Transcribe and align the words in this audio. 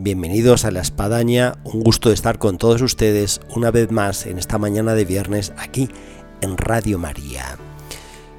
Bienvenidos 0.00 0.64
a 0.64 0.70
La 0.70 0.80
Espadaña, 0.80 1.54
un 1.64 1.82
gusto 1.82 2.12
estar 2.12 2.38
con 2.38 2.56
todos 2.56 2.82
ustedes 2.82 3.40
una 3.56 3.72
vez 3.72 3.90
más 3.90 4.26
en 4.26 4.38
esta 4.38 4.56
mañana 4.56 4.94
de 4.94 5.04
viernes 5.04 5.52
aquí 5.56 5.88
en 6.40 6.56
Radio 6.56 7.00
María. 7.00 7.58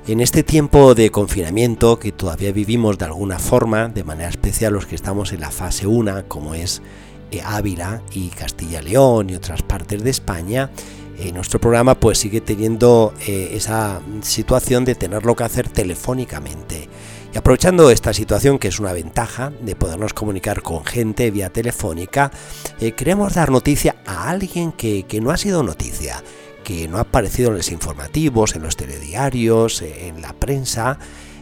En 0.07 0.21
este 0.21 0.43
tiempo 0.43 0.95
de 0.95 1.11
confinamiento 1.11 1.99
que 1.99 2.13
todavía 2.13 2.53
vivimos 2.53 2.97
de 2.97 3.03
alguna 3.03 3.39
forma, 3.39 3.89
de 3.89 4.05
manera 4.05 4.29
especial 4.29 4.71
los 4.71 4.85
que 4.85 4.95
estamos 4.95 5.33
en 5.33 5.41
la 5.41 5.51
fase 5.51 5.85
1, 5.85 6.29
como 6.29 6.55
es 6.55 6.81
eh, 7.31 7.41
Ávila 7.43 8.03
y 8.13 8.29
Castilla-León 8.29 9.29
y 9.29 9.35
otras 9.35 9.61
partes 9.61 10.01
de 10.01 10.11
España, 10.11 10.71
eh, 11.19 11.33
nuestro 11.33 11.59
programa 11.59 11.99
pues 11.99 12.19
sigue 12.19 12.39
teniendo 12.39 13.13
eh, 13.27 13.49
esa 13.51 13.99
situación 14.21 14.85
de 14.85 14.95
tenerlo 14.95 15.35
que 15.35 15.43
hacer 15.43 15.67
telefónicamente. 15.67 16.87
Y 17.33 17.37
aprovechando 17.37 17.91
esta 17.91 18.13
situación, 18.13 18.57
que 18.57 18.69
es 18.69 18.79
una 18.79 18.93
ventaja 18.93 19.51
de 19.61 19.75
podernos 19.75 20.13
comunicar 20.13 20.61
con 20.63 20.83
gente 20.83 21.29
vía 21.29 21.49
telefónica, 21.49 22.31
eh, 22.79 22.93
queremos 22.93 23.35
dar 23.35 23.51
noticia 23.51 23.97
a 24.05 24.29
alguien 24.29 24.71
que, 24.71 25.03
que 25.03 25.21
no 25.21 25.29
ha 25.29 25.37
sido 25.37 25.61
noticia, 25.61 26.23
que 26.63 26.87
no 26.87 26.97
ha 26.97 27.01
aparecido 27.01 27.49
en 27.49 27.57
los 27.57 27.71
informativos, 27.71 28.55
en 28.55 28.63
los 28.63 28.75
telediarios, 28.75 29.81
en 29.83 30.21
la 30.21 30.33
prensa, 30.33 30.97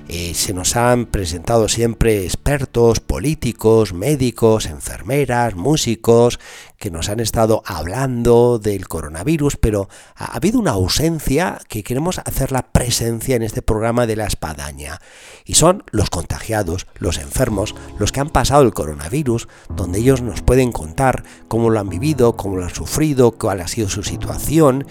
eh, 0.09 0.33
se 0.33 0.53
nos 0.53 0.75
han 0.75 1.05
presentado 1.05 1.67
siempre 1.67 2.23
expertos, 2.23 3.02
políticos, 3.02 3.94
médicos, 3.94 4.66
enfermeras, 4.66 5.55
músicos, 5.55 6.39
que 6.77 6.91
nos 6.91 7.09
han 7.09 7.19
estado 7.19 7.64
hablando 7.66 8.59
del 8.59 8.88
coronavirus, 8.88 9.58
pero 9.58 9.89
ha 10.16 10.36
habido 10.36 10.59
una 10.59 10.72
ausencia 10.72 11.59
que 11.67 11.83
queremos 11.83 12.19
hacer 12.19 12.52
la 12.52 12.72
presencia 12.72 13.36
en 13.36 13.44
este 13.44 13.61
programa 13.61 14.05
de 14.05 14.16
la 14.16 14.27
espadaña. 14.27 15.02
Y 15.44 15.55
son 15.55 15.83
los 15.91 16.09
contagiados, 16.09 16.88
los 16.99 17.17
enfermos, 17.17 17.75
los 17.99 18.11
que 18.11 18.19
han 18.19 18.30
pasado 18.30 18.64
el 18.64 18.73
coronavirus, 18.73 19.47
donde 19.75 19.99
ellos 19.99 20.21
nos 20.21 20.42
pueden 20.42 20.71
contar 20.71 21.23
cómo 21.47 21.69
lo 21.69 21.80
han 21.80 21.89
vivido, 21.89 22.38
cómo 22.38 22.58
lo 22.58 22.64
han 22.64 22.73
sufrido, 22.73 23.31
cuál 23.31 23.61
ha 23.61 23.67
sido 23.67 23.89
su 23.89 24.03
situación, 24.03 24.86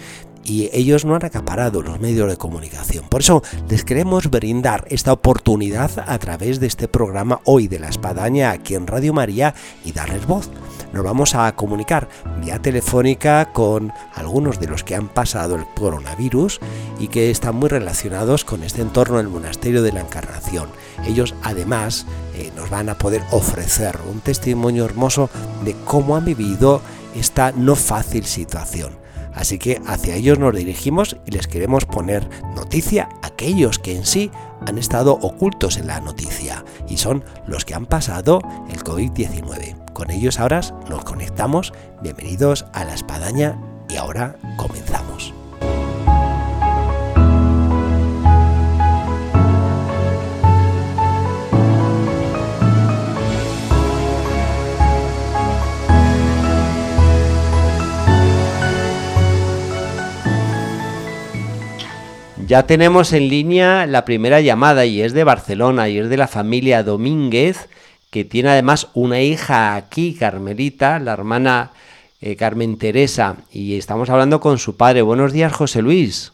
y 0.47 0.69
ellos 0.71 1.03
no 1.03 1.13
han 1.15 1.25
acaparado 1.25 1.81
los 1.81 1.99
medios 1.99 2.29
de 2.29 2.37
comunicación. 2.37 3.05
Por 3.09 3.21
eso 3.21 3.43
les 3.69 3.83
queremos 3.83 4.29
brindar 4.29 4.85
esta 4.89 5.11
oportunidad 5.11 5.91
a 6.07 6.17
través 6.19 6.59
de 6.59 6.67
este 6.67 6.87
programa 6.87 7.41
hoy 7.43 7.67
de 7.67 7.79
la 7.79 7.89
espadaña 7.89 8.51
aquí 8.51 8.73
en 8.73 8.87
Radio 8.87 9.13
María 9.13 9.53
y 9.83 9.91
darles 9.91 10.25
voz. 10.25 10.49
Nos 10.93 11.03
vamos 11.03 11.35
a 11.35 11.53
comunicar 11.53 12.07
vía 12.41 12.59
telefónica 12.59 13.51
con 13.51 13.91
algunos 14.15 14.59
de 14.59 14.67
los 14.67 14.85
que 14.85 14.95
han 14.95 15.09
pasado 15.09 15.55
el 15.55 15.65
coronavirus 15.75 16.61
y 16.97 17.09
que 17.09 17.29
están 17.29 17.57
muy 17.57 17.67
relacionados 17.67 18.45
con 18.45 18.63
este 18.63 18.81
entorno 18.81 19.17
del 19.17 19.27
monasterio 19.27 19.83
de 19.83 19.91
la 19.91 19.99
Encarnación. 19.99 20.69
Ellos 21.05 21.35
además 21.43 22.05
eh, 22.35 22.51
nos 22.55 22.69
van 22.69 22.87
a 22.87 22.97
poder 22.97 23.21
ofrecer 23.31 23.99
un 24.09 24.21
testimonio 24.21 24.85
hermoso 24.85 25.29
de 25.65 25.75
cómo 25.83 26.15
han 26.15 26.23
vivido 26.23 26.81
esta 27.15 27.51
no 27.51 27.75
fácil 27.75 28.25
situación. 28.25 29.06
Así 29.37 29.59
que 29.59 29.79
hacia 29.85 30.15
ellos 30.15 30.39
nos 30.39 30.55
dirigimos 30.55 31.15
y 31.25 31.31
les 31.31 31.47
queremos 31.47 31.85
poner 31.85 32.27
noticia 32.55 33.07
a 33.21 33.27
aquellos 33.27 33.77
que 33.77 33.95
en 33.95 34.05
sí 34.05 34.31
han 34.65 34.79
estado 34.79 35.13
ocultos 35.13 35.77
en 35.77 35.87
la 35.87 36.01
noticia 36.01 36.65
y 36.89 36.97
son 36.97 37.23
los 37.45 37.63
que 37.63 37.75
han 37.75 37.85
pasado 37.85 38.41
el 38.69 38.83
COVID-19. 38.83 39.93
Con 39.93 40.09
ellos 40.09 40.39
ahora 40.39 40.61
nos 40.89 41.03
conectamos. 41.03 41.71
Bienvenidos 42.01 42.65
a 42.73 42.83
la 42.83 42.95
espadaña 42.95 43.61
y 43.87 43.97
ahora 43.97 44.35
comenzamos. 44.57 45.33
Ya 62.47 62.65
tenemos 62.65 63.11
en 63.11 63.27
línea 63.27 63.85
la 63.87 64.05
primera 64.05 64.39
llamada 64.39 64.85
y 64.85 65.01
es 65.01 65.11
de 65.11 65.25
Barcelona 65.25 65.89
y 65.89 65.97
es 65.97 66.07
de 66.07 66.15
la 66.15 66.29
familia 66.29 66.81
Domínguez, 66.81 67.67
que 68.09 68.23
tiene 68.23 68.47
además 68.47 68.87
una 68.93 69.19
hija 69.21 69.75
aquí, 69.75 70.15
Carmelita, 70.17 70.97
la 70.99 71.11
hermana 71.11 71.71
eh, 72.21 72.37
Carmen 72.37 72.77
Teresa, 72.77 73.35
y 73.51 73.77
estamos 73.77 74.09
hablando 74.09 74.39
con 74.39 74.59
su 74.59 74.77
padre. 74.77 75.01
Buenos 75.01 75.33
días, 75.33 75.51
José 75.51 75.81
Luis. 75.81 76.31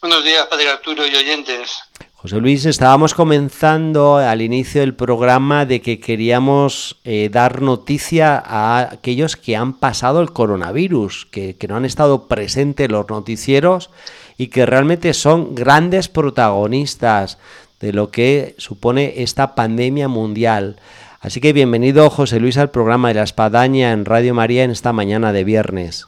Buenos 0.00 0.22
días, 0.22 0.46
padre 0.46 0.70
Arturo 0.70 1.04
y 1.04 1.16
oyentes. 1.16 1.80
José 2.14 2.36
Luis, 2.36 2.64
estábamos 2.64 3.14
comenzando 3.14 4.18
al 4.18 4.42
inicio 4.42 4.80
del 4.80 4.94
programa 4.94 5.66
de 5.66 5.82
que 5.82 5.98
queríamos 5.98 6.98
eh, 7.02 7.30
dar 7.32 7.62
noticia 7.62 8.40
a 8.46 8.90
aquellos 8.92 9.34
que 9.34 9.56
han 9.56 9.72
pasado 9.72 10.20
el 10.20 10.32
coronavirus, 10.32 11.26
que, 11.32 11.56
que 11.56 11.66
no 11.66 11.74
han 11.74 11.84
estado 11.84 12.28
presentes 12.28 12.86
en 12.86 12.92
los 12.92 13.08
noticieros 13.08 13.90
y 14.38 14.48
que 14.48 14.64
realmente 14.64 15.12
son 15.12 15.54
grandes 15.54 16.08
protagonistas 16.08 17.36
de 17.80 17.92
lo 17.92 18.10
que 18.10 18.54
supone 18.56 19.14
esta 19.18 19.54
pandemia 19.54 20.08
mundial. 20.08 20.80
Así 21.20 21.40
que 21.40 21.52
bienvenido 21.52 22.08
José 22.08 22.38
Luis 22.38 22.56
al 22.56 22.70
programa 22.70 23.08
de 23.08 23.14
la 23.14 23.24
Espadaña 23.24 23.90
en 23.90 24.04
Radio 24.04 24.34
María 24.34 24.62
en 24.62 24.70
esta 24.70 24.92
mañana 24.92 25.32
de 25.32 25.42
viernes. 25.42 26.06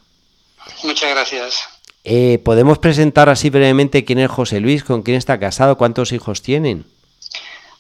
Muchas 0.85 1.11
gracias. 1.11 1.69
Eh, 2.05 2.41
¿Podemos 2.45 2.79
presentar 2.79 3.29
así 3.29 3.51
brevemente 3.51 4.05
quién 4.05 4.21
es 4.21 4.31
José 4.31 4.61
Luis, 4.61 4.85
con 4.85 5.03
quién 5.03 5.17
está 5.17 5.39
casado, 5.39 5.77
cuántos 5.77 6.13
hijos 6.13 6.41
tienen? 6.41 6.87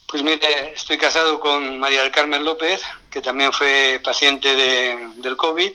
Pues 0.09 0.25
mire, 0.25 0.72
estoy 0.75 0.99
casado 0.99 1.38
con 1.38 1.78
María 1.78 2.03
del 2.03 2.11
Carmen 2.11 2.44
López, 2.44 2.82
que 3.09 3.22
también 3.22 3.53
fue 3.53 4.00
paciente 4.03 4.56
de, 4.56 4.97
del 5.19 5.37
COVID, 5.37 5.71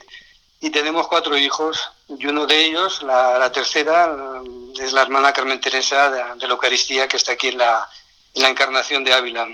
y 0.60 0.70
tenemos 0.70 1.06
cuatro 1.08 1.36
hijos, 1.36 1.78
y 2.08 2.26
uno 2.26 2.46
de 2.46 2.64
ellos, 2.66 3.02
la, 3.02 3.50
tercera, 3.52 4.14
es 4.80 4.92
la 4.92 5.02
hermana 5.02 5.32
Carmen 5.32 5.60
Teresa 5.60 6.10
de, 6.10 6.46
la 6.46 6.52
Eucaristía, 6.52 7.08
que 7.08 7.16
está 7.16 7.32
aquí 7.32 7.48
en 7.48 7.58
la, 7.58 7.88
en 8.34 8.42
la 8.42 8.48
Encarnación 8.48 9.04
de 9.04 9.12
Ávila. 9.12 9.46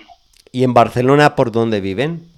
¿Y 0.52 0.64
en 0.64 0.74
Barcelona 0.74 1.34
por 1.34 1.50
dónde 1.50 1.80
viven? 1.80 2.30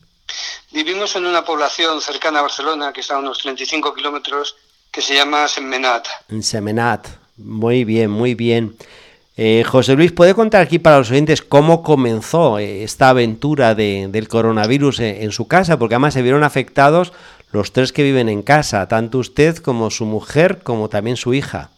Vivimos 0.73 1.15
en 1.17 1.27
una 1.27 1.45
población 1.45 2.01
cercana 2.01 2.39
a 2.39 2.43
Barcelona, 2.43 2.93
que 2.93 3.01
está 3.01 3.17
a 3.17 3.19
unos 3.19 3.39
35 3.39 3.95
kilómetros, 3.95 4.57
que 4.91 5.03
se 5.03 5.15
llama 5.15 5.47
Semenat. 5.47 6.07
En 6.29 6.43
Semenat, 6.43 7.07
muy 7.37 7.85
bien, 7.85 8.11
muy 8.11 8.35
bien. 8.35 8.77
Eh, 9.37 9.65
José 9.67 9.95
Luis, 9.95 10.13
¿puede 10.13 10.33
contar 10.33 10.63
aquí 10.63 10.79
para 10.79 10.99
los 10.99 11.11
oyentes 11.11 11.43
cómo 11.43 11.83
comenzó 11.83 12.61
eh, 12.61 12.85
esta 12.85 13.09
aventura 13.09 13.75
de, 13.75 14.07
del 14.09 14.29
coronavirus 14.29 15.01
en, 15.01 15.23
en, 15.23 15.33
su 15.33 15.49
casa? 15.49 15.77
Porque 15.77 15.97
además 15.97 16.15
se 16.15 16.23
vieron 16.23 16.45
afectados 16.45 17.13
los 17.55 17.73
tres 17.73 17.93
que 17.93 18.03
viven 18.03 18.29
en 18.29 18.43
casa, 18.43 18.89
tanto 18.89 19.19
usted 19.19 19.59
como 19.59 19.91
su 19.91 20.05
mujer, 20.05 20.63
como 20.63 20.89
también 20.89 21.17
su 21.17 21.35
hija. 21.35 21.71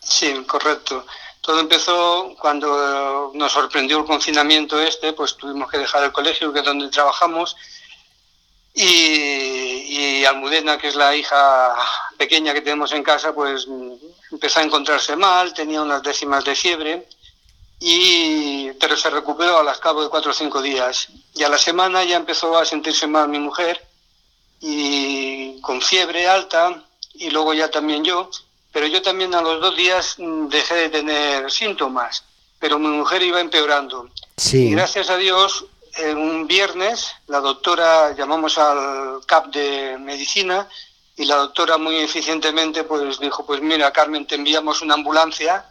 Sí, 0.00 0.32
correcto. 0.46 1.04
Todo 1.40 1.60
empezó 1.60 2.34
cuando 2.40 3.32
nos 3.34 3.52
sorprendió 3.52 3.98
el 3.98 4.04
confinamiento 4.04 4.80
este, 4.80 5.12
pues 5.12 5.36
tuvimos 5.36 5.70
que 5.70 5.78
dejar 5.78 6.04
el 6.04 6.12
colegio, 6.12 6.52
que 6.52 6.60
es 6.60 6.64
donde 6.64 6.88
trabajamos, 6.88 7.56
y, 8.74 10.24
Almudena, 10.24 10.76
que 10.76 10.88
es 10.88 10.96
la 10.96 11.16
hija 11.16 11.74
pequeña 12.18 12.52
que 12.52 12.60
tenemos 12.60 12.92
en 12.92 13.02
casa, 13.02 13.32
pues 13.32 13.66
empezó 14.30 14.60
a 14.60 14.64
encontrarse 14.64 15.16
mal, 15.16 15.54
tenía 15.54 15.80
unas 15.80 16.02
décimas 16.02 16.44
de 16.44 16.54
fiebre, 16.54 17.08
y, 17.80 18.70
pero 18.72 18.96
se 18.96 19.08
recuperó 19.08 19.58
al 19.58 19.80
cabo 19.80 20.02
de 20.02 20.08
cuatro 20.08 20.32
o 20.32 20.34
cinco 20.34 20.60
días. 20.60 21.08
Y 21.34 21.44
a 21.44 21.48
la 21.48 21.58
semana 21.58 22.04
ya 22.04 22.16
empezó 22.16 22.58
a 22.58 22.64
sentirse 22.64 23.06
mal 23.06 23.28
mi 23.28 23.38
mujer, 23.38 23.85
y 24.60 25.60
con 25.60 25.80
fiebre 25.80 26.26
alta 26.28 26.82
y 27.14 27.30
luego 27.30 27.54
ya 27.54 27.70
también 27.70 28.04
yo, 28.04 28.30
pero 28.72 28.86
yo 28.86 29.02
también 29.02 29.34
a 29.34 29.42
los 29.42 29.60
dos 29.60 29.76
días 29.76 30.16
mm, 30.18 30.48
dejé 30.48 30.74
de 30.74 30.88
tener 30.88 31.50
síntomas, 31.50 32.24
pero 32.58 32.78
mi 32.78 32.88
mujer 32.88 33.22
iba 33.22 33.40
empeorando. 33.40 34.08
Sí. 34.36 34.68
Y 34.68 34.70
gracias 34.72 35.10
a 35.10 35.16
Dios, 35.16 35.66
un 36.14 36.46
viernes 36.46 37.12
la 37.26 37.40
doctora, 37.40 38.14
llamamos 38.14 38.58
al 38.58 39.24
CAP 39.26 39.46
de 39.46 39.98
medicina 39.98 40.68
y 41.16 41.24
la 41.24 41.36
doctora 41.36 41.78
muy 41.78 41.96
eficientemente 41.96 42.84
pues 42.84 43.18
dijo, 43.18 43.46
pues 43.46 43.60
mira 43.60 43.92
Carmen, 43.92 44.26
te 44.26 44.34
enviamos 44.34 44.82
una 44.82 44.94
ambulancia 44.94 45.64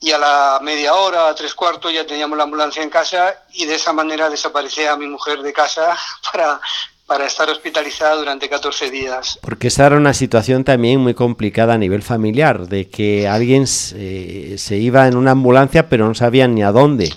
y 0.00 0.12
a 0.12 0.18
la 0.18 0.58
media 0.62 0.94
hora, 0.94 1.28
a 1.28 1.34
tres 1.34 1.54
cuartos 1.54 1.92
ya 1.92 2.06
teníamos 2.06 2.36
la 2.36 2.44
ambulancia 2.44 2.82
en 2.82 2.90
casa 2.90 3.44
y 3.52 3.64
de 3.64 3.74
esa 3.74 3.92
manera 3.92 4.28
desaparecía 4.28 4.96
mi 4.96 5.06
mujer 5.06 5.42
de 5.42 5.52
casa 5.52 5.96
para 6.32 6.60
para 7.10 7.26
estar 7.26 7.50
hospitalizada 7.50 8.14
durante 8.14 8.48
14 8.48 8.88
días. 8.88 9.40
Porque 9.42 9.66
esa 9.66 9.86
era 9.86 9.96
una 9.96 10.14
situación 10.14 10.62
también 10.62 11.00
muy 11.00 11.12
complicada 11.12 11.74
a 11.74 11.76
nivel 11.76 12.04
familiar, 12.04 12.68
de 12.68 12.88
que 12.88 13.26
alguien 13.26 13.66
se, 13.66 14.56
se 14.58 14.76
iba 14.76 15.08
en 15.08 15.16
una 15.16 15.32
ambulancia 15.32 15.88
pero 15.88 16.06
no 16.06 16.14
sabían 16.14 16.54
ni 16.54 16.62
a 16.62 16.70
dónde. 16.70 17.12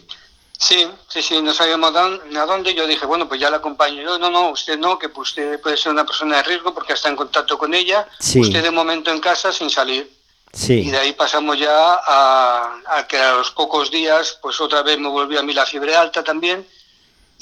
Sí, 0.57 0.87
sí, 1.07 1.21
sí, 1.21 1.39
no 1.43 1.53
sabíamos 1.53 1.93
ni 2.27 2.35
a 2.37 2.45
dónde. 2.47 2.73
Yo 2.73 2.87
dije, 2.87 3.05
bueno, 3.05 3.27
pues 3.27 3.39
ya 3.39 3.51
la 3.51 3.57
acompaño. 3.57 4.01
Yo, 4.01 4.17
no, 4.17 4.31
no, 4.31 4.49
usted 4.49 4.79
no, 4.79 4.97
que 4.97 5.11
usted 5.15 5.61
puede 5.61 5.77
ser 5.77 5.91
una 5.91 6.07
persona 6.07 6.37
de 6.37 6.43
riesgo 6.43 6.73
porque 6.73 6.93
está 6.93 7.09
en 7.09 7.15
contacto 7.15 7.59
con 7.59 7.75
ella. 7.75 8.07
Usted 8.17 8.63
de 8.63 8.71
momento 8.71 9.11
en 9.11 9.19
casa 9.19 9.53
sin 9.53 9.69
salir. 9.69 10.11
Sí. 10.51 10.87
Y 10.87 10.89
de 10.89 10.97
ahí 10.97 11.13
pasamos 11.13 11.59
ya 11.59 11.69
a, 11.71 12.79
a, 12.87 13.07
que 13.07 13.19
a 13.19 13.33
los 13.33 13.51
pocos 13.51 13.91
días, 13.91 14.39
pues 14.41 14.59
otra 14.59 14.81
vez 14.81 14.97
me 14.97 15.09
volvió 15.09 15.39
a 15.39 15.43
mí 15.43 15.53
la 15.53 15.67
fiebre 15.67 15.95
alta 15.95 16.23
también 16.23 16.65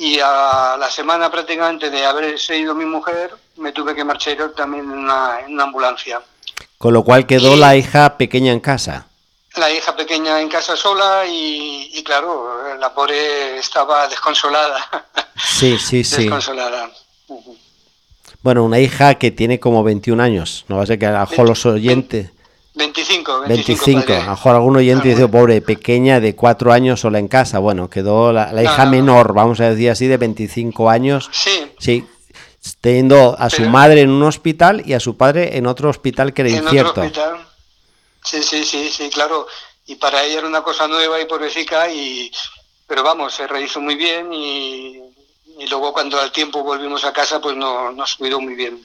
y 0.01 0.19
a 0.19 0.77
la 0.79 0.89
semana 0.89 1.29
prácticamente 1.29 1.91
de 1.91 2.03
haber 2.03 2.35
ido 2.57 2.73
mi 2.73 2.85
mujer, 2.85 3.35
me 3.57 3.71
tuve 3.71 3.93
que 3.93 4.03
marchar 4.03 4.51
también 4.57 4.85
en 4.85 4.97
una, 4.97 5.37
ambulancia. 5.61 6.19
Con 6.79 6.95
lo 6.95 7.03
cual 7.03 7.27
quedó 7.27 7.55
la 7.55 7.75
hija 7.75 8.17
pequeña 8.17 8.51
en 8.51 8.61
casa. 8.61 9.05
La 9.57 9.69
hija 9.69 9.95
pequeña 9.95 10.41
en 10.41 10.49
casa 10.49 10.75
sola 10.75 11.23
y, 11.27 12.01
claro, 12.03 12.75
la 12.79 12.91
pobre 12.91 13.59
estaba 13.59 14.07
desconsolada. 14.07 15.07
Sí, 15.43 15.77
sí, 15.79 16.03
sí. 16.03 16.23
Desconsolada. 16.23 16.91
Bueno, 18.43 18.63
una 18.63 18.79
hija 18.79 19.15
que 19.15 19.31
tiene 19.31 19.59
como 19.59 19.83
21 19.83 20.21
años, 20.21 20.65
no 20.67 20.77
va 20.77 20.83
a 20.83 20.85
ser 20.85 20.99
que 20.99 21.07
a 21.07 21.27
los 21.43 21.65
oyentes... 21.65 22.31
25, 22.73 23.41
25. 23.47 24.13
A 24.13 24.19
lo 24.23 24.31
mejor 24.31 24.55
algún 24.55 24.77
oyente 24.77 25.09
dice, 25.09 25.27
pobre, 25.27 25.61
pequeña 25.61 26.19
de 26.19 26.35
4 26.35 26.71
años 26.71 27.01
sola 27.01 27.19
en 27.19 27.27
casa. 27.27 27.59
Bueno, 27.59 27.89
quedó 27.89 28.31
la, 28.31 28.63
hija 28.63 28.85
menor, 28.85 29.33
vamos 29.33 29.59
a 29.59 29.71
decir 29.71 29.89
así, 29.89 30.07
de 30.07 30.17
25 30.17 30.89
años. 30.89 31.29
Sí. 31.33 31.67
Sí, 31.79 32.07
teniendo 32.79 33.35
a 33.37 33.49
su 33.49 33.63
madre 33.63 34.01
en 34.01 34.09
un 34.09 34.23
hospital 34.23 34.83
y 34.85 34.93
a 34.93 34.99
su 34.99 35.17
padre 35.17 35.57
en 35.57 35.67
otro 35.67 35.89
hospital 35.89 36.33
que 36.33 36.43
era 36.43 36.51
incierto. 36.51 37.03
Sí, 38.23 38.41
sí, 38.43 38.63
sí, 38.63 38.89
sí, 38.89 39.09
claro. 39.09 39.47
Y 39.87 39.95
para 39.95 40.23
ella 40.23 40.39
era 40.39 40.47
una 40.47 40.61
cosa 40.61 40.87
nueva 40.87 41.19
y 41.19 41.25
pobrecita, 41.25 41.89
y, 41.91 42.31
pero 42.87 43.03
vamos, 43.03 43.33
se 43.33 43.47
rehizo 43.47 43.81
muy 43.81 43.95
bien 43.95 44.31
y, 44.31 45.01
y 45.59 45.67
luego 45.67 45.91
cuando 45.91 46.19
al 46.19 46.31
tiempo 46.31 46.63
volvimos 46.63 47.03
a 47.03 47.11
casa, 47.11 47.41
pues 47.41 47.55
no, 47.57 47.91
nos 47.91 48.15
cuidó 48.15 48.39
muy 48.39 48.55
bien. 48.55 48.79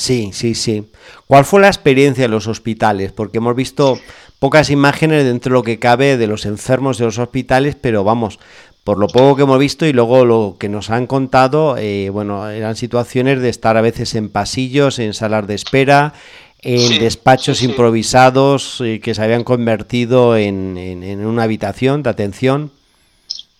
Sí, 0.00 0.30
sí, 0.32 0.54
sí. 0.54 0.90
¿Cuál 1.26 1.44
fue 1.44 1.60
la 1.60 1.66
experiencia 1.66 2.24
en 2.24 2.30
los 2.30 2.46
hospitales? 2.46 3.12
Porque 3.12 3.36
hemos 3.36 3.54
visto 3.54 4.00
pocas 4.38 4.70
imágenes 4.70 5.24
dentro 5.24 5.50
de 5.50 5.58
lo 5.58 5.62
que 5.62 5.78
cabe 5.78 6.16
de 6.16 6.26
los 6.26 6.46
enfermos 6.46 6.96
de 6.96 7.04
los 7.04 7.18
hospitales, 7.18 7.76
pero 7.78 8.02
vamos, 8.02 8.38
por 8.82 8.96
lo 8.96 9.08
poco 9.08 9.36
que 9.36 9.42
hemos 9.42 9.58
visto 9.58 9.84
y 9.84 9.92
luego 9.92 10.24
lo 10.24 10.56
que 10.58 10.70
nos 10.70 10.88
han 10.88 11.06
contado, 11.06 11.76
eh, 11.76 12.08
bueno, 12.08 12.48
eran 12.48 12.76
situaciones 12.76 13.42
de 13.42 13.50
estar 13.50 13.76
a 13.76 13.82
veces 13.82 14.14
en 14.14 14.30
pasillos, 14.30 14.98
en 14.98 15.12
salas 15.12 15.46
de 15.46 15.54
espera, 15.54 16.14
en 16.62 16.98
despachos 16.98 17.62
improvisados 17.62 18.80
eh, 18.80 19.00
que 19.04 19.14
se 19.14 19.22
habían 19.22 19.44
convertido 19.44 20.34
en, 20.38 20.78
en 20.78 21.26
una 21.26 21.42
habitación 21.42 22.02
de 22.02 22.08
atención. 22.08 22.72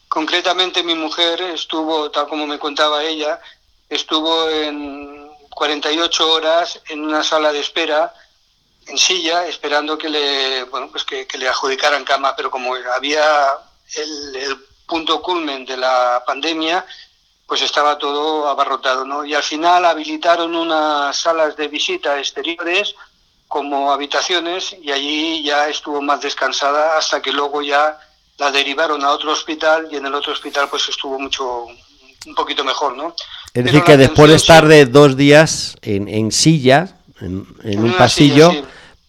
Concretamente 0.08 0.82
mi 0.84 0.94
mujer 0.94 1.38
estuvo, 1.54 2.10
tal 2.10 2.28
como 2.28 2.46
me 2.46 2.58
contaba 2.58 3.04
ella, 3.04 3.38
estuvo 3.90 4.48
en 4.48 5.19
48 5.60 6.32
horas 6.32 6.80
en 6.88 7.04
una 7.04 7.22
sala 7.22 7.52
de 7.52 7.60
espera, 7.60 8.14
en 8.86 8.96
silla, 8.96 9.46
esperando 9.46 9.98
que 9.98 10.08
le, 10.08 10.64
bueno, 10.64 10.88
pues 10.90 11.04
que, 11.04 11.28
le 11.36 11.48
adjudicaran 11.50 12.02
cama, 12.02 12.34
pero 12.34 12.50
como 12.50 12.74
había 12.74 13.58
el, 13.94 14.56
punto 14.86 15.20
culmen 15.20 15.66
de 15.66 15.76
la 15.76 16.22
pandemia, 16.26 16.86
pues 17.46 17.60
estaba 17.60 17.98
todo 17.98 18.48
abarrotado, 18.48 19.04
¿no? 19.04 19.22
Y 19.26 19.34
al 19.34 19.42
final 19.42 19.84
habilitaron 19.84 20.56
unas 20.56 21.14
salas 21.14 21.54
de 21.56 21.68
visita 21.68 22.18
exteriores 22.18 22.94
como 23.46 23.92
habitaciones 23.92 24.74
y 24.80 24.90
allí 24.90 25.42
ya 25.42 25.68
estuvo 25.68 26.00
más 26.00 26.22
descansada 26.22 26.96
hasta 26.96 27.20
que 27.20 27.32
luego 27.32 27.60
ya 27.60 28.00
la 28.38 28.50
derivaron 28.50 29.04
a 29.04 29.10
otro 29.10 29.32
hospital 29.32 29.88
y 29.92 29.96
en 29.96 30.06
el 30.06 30.14
otro 30.14 30.32
hospital 30.32 30.70
pues 30.70 30.88
estuvo 30.88 31.18
mucho 31.18 31.66
un 31.66 32.34
poquito 32.34 32.64
mejor, 32.64 32.96
¿no? 32.96 33.14
Es 33.52 33.64
decir, 33.64 33.82
que 33.82 33.96
después 33.96 34.30
de 34.30 34.36
estar 34.36 34.66
de 34.66 34.86
dos 34.86 35.16
días 35.16 35.76
en, 35.82 36.08
en 36.08 36.30
silla, 36.30 36.96
en, 37.20 37.46
un 37.64 37.96
pasillo, 37.96 38.52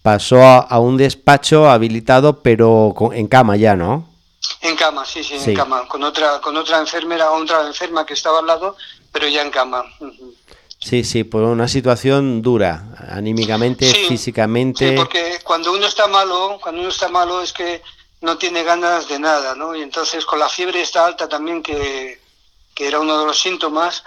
pasó 0.02 0.44
a, 0.44 0.80
un 0.80 0.98
despacho 0.98 1.70
habilitado, 1.70 2.42
pero 2.42 2.94
en 3.14 3.28
cama 3.28 3.56
ya, 3.56 3.76
¿no? 3.76 4.10
En 4.62 4.76
cama, 4.76 5.06
sí, 5.06 5.24
sí, 5.24 5.36
en 5.36 5.56
cama, 5.56 5.88
con 5.88 6.04
otra, 6.04 6.42
con 6.42 6.58
otra 6.58 6.80
enfermera, 6.80 7.32
otra 7.32 7.68
enferma 7.68 8.06
que 8.06 8.16
estaba 8.16 8.40
al 8.40 8.48
lado, 8.48 8.76
pero 9.12 9.28
ya 9.28 9.44
en 9.44 9.52
cama. 9.52 9.84
Sí, 10.80 11.04
sí, 11.04 11.24
por 11.24 11.44
una 11.44 11.68
situación 11.68 12.42
dura, 12.42 12.86
anímicamente, 13.10 13.86
físicamente. 13.86 14.90
Sí, 14.90 14.96
porque 14.96 15.40
cuando 15.44 15.72
uno 15.72 15.86
está 15.86 16.08
malo, 16.08 16.58
cuando 16.60 16.82
uno 16.82 16.90
está 16.90 17.08
malo 17.10 17.44
es 17.44 17.54
que 17.54 17.84
no 18.22 18.38
tiene 18.40 18.64
ganas 18.64 19.08
de 19.08 19.20
nada, 19.20 19.54
¿no? 19.54 19.76
Y 19.76 19.84
entonces 19.84 20.26
con 20.26 20.40
la 20.40 20.50
fiebre 20.50 20.82
está 20.82 21.06
alta 21.06 21.30
también 21.30 21.62
que 21.62 22.20
que 22.74 22.88
era 22.88 23.00
uno 23.00 23.20
de 23.20 23.26
los 23.26 23.40
síntomas, 23.40 24.04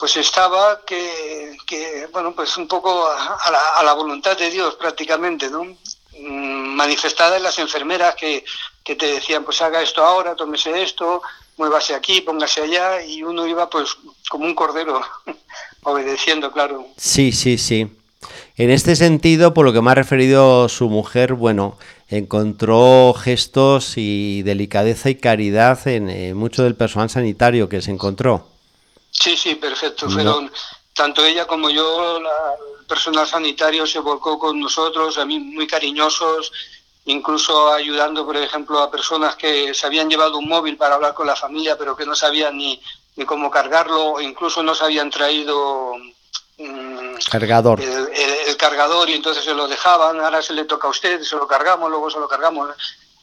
pues 0.00 0.16
estaba 0.16 0.80
que, 0.86 2.08
bueno, 2.10 2.32
pues 2.34 2.56
un 2.56 2.66
poco 2.66 3.06
a, 3.06 3.82
la, 3.84 3.92
voluntad 3.92 4.36
de 4.36 4.50
Dios 4.50 4.74
prácticamente, 4.76 5.50
¿no? 5.50 5.62
Mm, 6.18 6.74
manifestada 6.74 7.36
en 7.36 7.42
las 7.42 7.58
enfermeras 7.58 8.14
que, 8.14 8.42
que 8.82 8.96
te 8.96 9.06
decían, 9.06 9.44
pues 9.44 9.60
haga 9.60 9.82
esto 9.82 10.02
ahora, 10.02 10.34
tómese 10.34 10.82
esto, 10.82 11.20
muévase 11.58 11.94
aquí, 11.94 12.22
póngase 12.22 12.62
allá, 12.62 13.02
y 13.02 13.22
uno 13.22 13.46
iba 13.46 13.68
pues 13.68 13.90
como 14.30 14.46
un 14.46 14.54
cordero, 14.54 15.02
obedeciendo, 15.82 16.50
claro. 16.50 16.86
Sí, 16.96 17.30
sí, 17.30 17.58
sí. 17.58 17.86
En 18.56 18.70
este 18.70 18.96
sentido, 18.96 19.52
por 19.52 19.66
lo 19.66 19.72
que 19.74 19.82
me 19.82 19.90
ha 19.90 19.94
referido 19.94 20.70
su 20.70 20.88
mujer, 20.88 21.34
bueno, 21.34 21.76
encontró 22.08 23.12
gestos 23.12 23.94
y 23.96 24.42
delicadeza 24.42 25.10
y 25.10 25.16
caridad 25.16 25.86
en 25.86 26.34
mucho 26.36 26.62
del 26.62 26.74
personal 26.74 27.10
sanitario 27.10 27.68
que 27.68 27.82
se 27.82 27.90
encontró. 27.90 28.46
Sí, 29.10 29.36
sí, 29.36 29.54
perfecto. 29.56 30.08
Fueron 30.08 30.50
tanto 30.94 31.24
ella 31.24 31.46
como 31.46 31.70
yo, 31.70 32.18
el 32.18 32.86
personal 32.86 33.26
sanitario 33.26 33.86
se 33.86 33.98
volcó 34.00 34.38
con 34.38 34.58
nosotros, 34.60 35.18
a 35.18 35.24
mí 35.24 35.38
muy 35.38 35.66
cariñosos, 35.66 36.52
incluso 37.06 37.72
ayudando, 37.72 38.24
por 38.24 38.36
ejemplo, 38.36 38.80
a 38.80 38.90
personas 38.90 39.36
que 39.36 39.74
se 39.74 39.86
habían 39.86 40.08
llevado 40.08 40.38
un 40.38 40.48
móvil 40.48 40.76
para 40.76 40.94
hablar 40.94 41.14
con 41.14 41.26
la 41.26 41.36
familia, 41.36 41.76
pero 41.76 41.96
que 41.96 42.06
no 42.06 42.14
sabían 42.14 42.56
ni, 42.56 42.80
ni 43.16 43.24
cómo 43.24 43.50
cargarlo, 43.50 44.12
o 44.12 44.20
incluso 44.20 44.62
no 44.62 44.74
se 44.74 44.84
habían 44.84 45.10
traído 45.10 45.96
Mm, 46.60 47.14
cargador. 47.30 47.80
El, 47.80 48.56
cargador 48.58 49.08
y 49.08 49.14
entonces 49.14 49.42
se 49.42 49.54
lo 49.54 49.66
dejaban, 49.66 50.20
ahora 50.20 50.42
se 50.42 50.52
le 50.52 50.66
toca 50.66 50.88
a 50.88 50.90
usted, 50.90 51.22
se 51.22 51.36
lo 51.36 51.46
cargamos, 51.46 51.88
luego 51.88 52.10
se 52.10 52.20
lo 52.20 52.28
cargamos. 52.28 52.68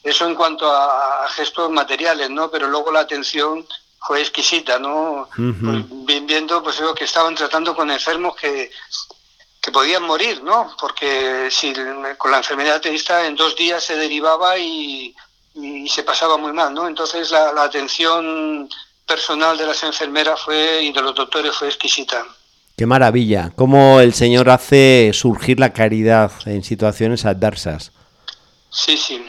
Eso 0.03 0.25
en 0.25 0.33
cuanto 0.33 0.71
a, 0.71 1.27
gestos 1.29 1.69
materiales, 1.69 2.31
¿no? 2.31 2.49
Pero 2.49 2.67
luego 2.67 2.91
la 2.91 3.01
atención 3.01 3.67
fue 3.99 4.21
exquisita, 4.21 4.79
¿no? 4.79 5.27
Pues, 5.35 6.25
viendo 6.25 6.63
pues 6.63 6.81
que 6.95 7.03
estaban 7.03 7.35
tratando 7.35 7.75
con 7.75 7.91
enfermos 7.91 8.35
que, 8.35 8.71
que 9.61 9.71
podían 9.71 10.03
morir, 10.03 10.43
¿no? 10.43 10.75
Porque 10.79 11.49
si 11.51 11.73
con 12.17 12.31
la 12.31 12.37
enfermedad 12.37 12.81
tenista 12.81 13.25
en 13.25 13.35
dos 13.35 13.55
días 13.55 13.83
se 13.83 13.97
derivaba 13.97 14.57
y, 14.57 15.15
y 15.55 15.87
se 15.89 16.03
pasaba 16.03 16.37
muy 16.37 16.53
mal, 16.53 16.73
¿no? 16.73 16.87
Entonces 16.87 17.31
la, 17.31 17.51
la 17.53 17.63
atención 17.63 18.69
personal 19.05 19.57
de 19.57 19.65
las 19.65 19.83
enfermeras 19.83 20.41
fue 20.41 20.83
y 20.83 20.91
de 20.91 21.01
los 21.01 21.15
doctores 21.15 21.55
fue 21.55 21.67
exquisita. 21.67 22.25
Qué 22.77 22.85
maravilla, 22.85 23.51
cómo 23.55 24.01
el 24.01 24.13
Señor 24.13 24.49
hace 24.51 25.09
surgir 25.13 25.59
la 25.59 25.73
caridad 25.73 26.31
en 26.45 26.63
situaciones 26.63 27.25
adversas. 27.25 27.91
Sí, 28.69 28.95
sí. 28.95 29.25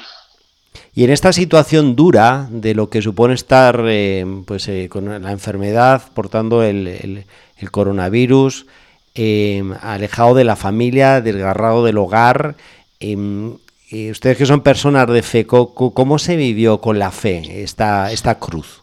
Y 0.98 1.04
en 1.04 1.10
esta 1.10 1.32
situación 1.32 1.94
dura 1.94 2.48
de 2.50 2.74
lo 2.74 2.90
que 2.90 3.02
supone 3.02 3.34
estar 3.34 3.84
eh, 3.86 4.26
pues, 4.44 4.66
eh, 4.66 4.88
con 4.90 5.22
la 5.22 5.30
enfermedad, 5.30 6.02
portando 6.12 6.64
el, 6.64 7.24
coronavirus, 7.70 8.66
eh, 9.14 9.62
alejado 9.80 10.34
de 10.34 10.42
la 10.42 10.56
familia, 10.56 11.20
desgarrado 11.20 11.84
del 11.84 11.98
hogar, 11.98 12.56
ustedes 13.00 14.36
que 14.36 14.44
son 14.44 14.62
personas 14.62 15.06
de 15.06 15.22
fe, 15.22 15.46
¿cómo, 15.46 16.18
se 16.18 16.34
vivió 16.34 16.80
con 16.80 16.98
la 16.98 17.12
fe 17.12 17.62
esta, 17.62 18.10
esta 18.10 18.40
cruz? 18.40 18.82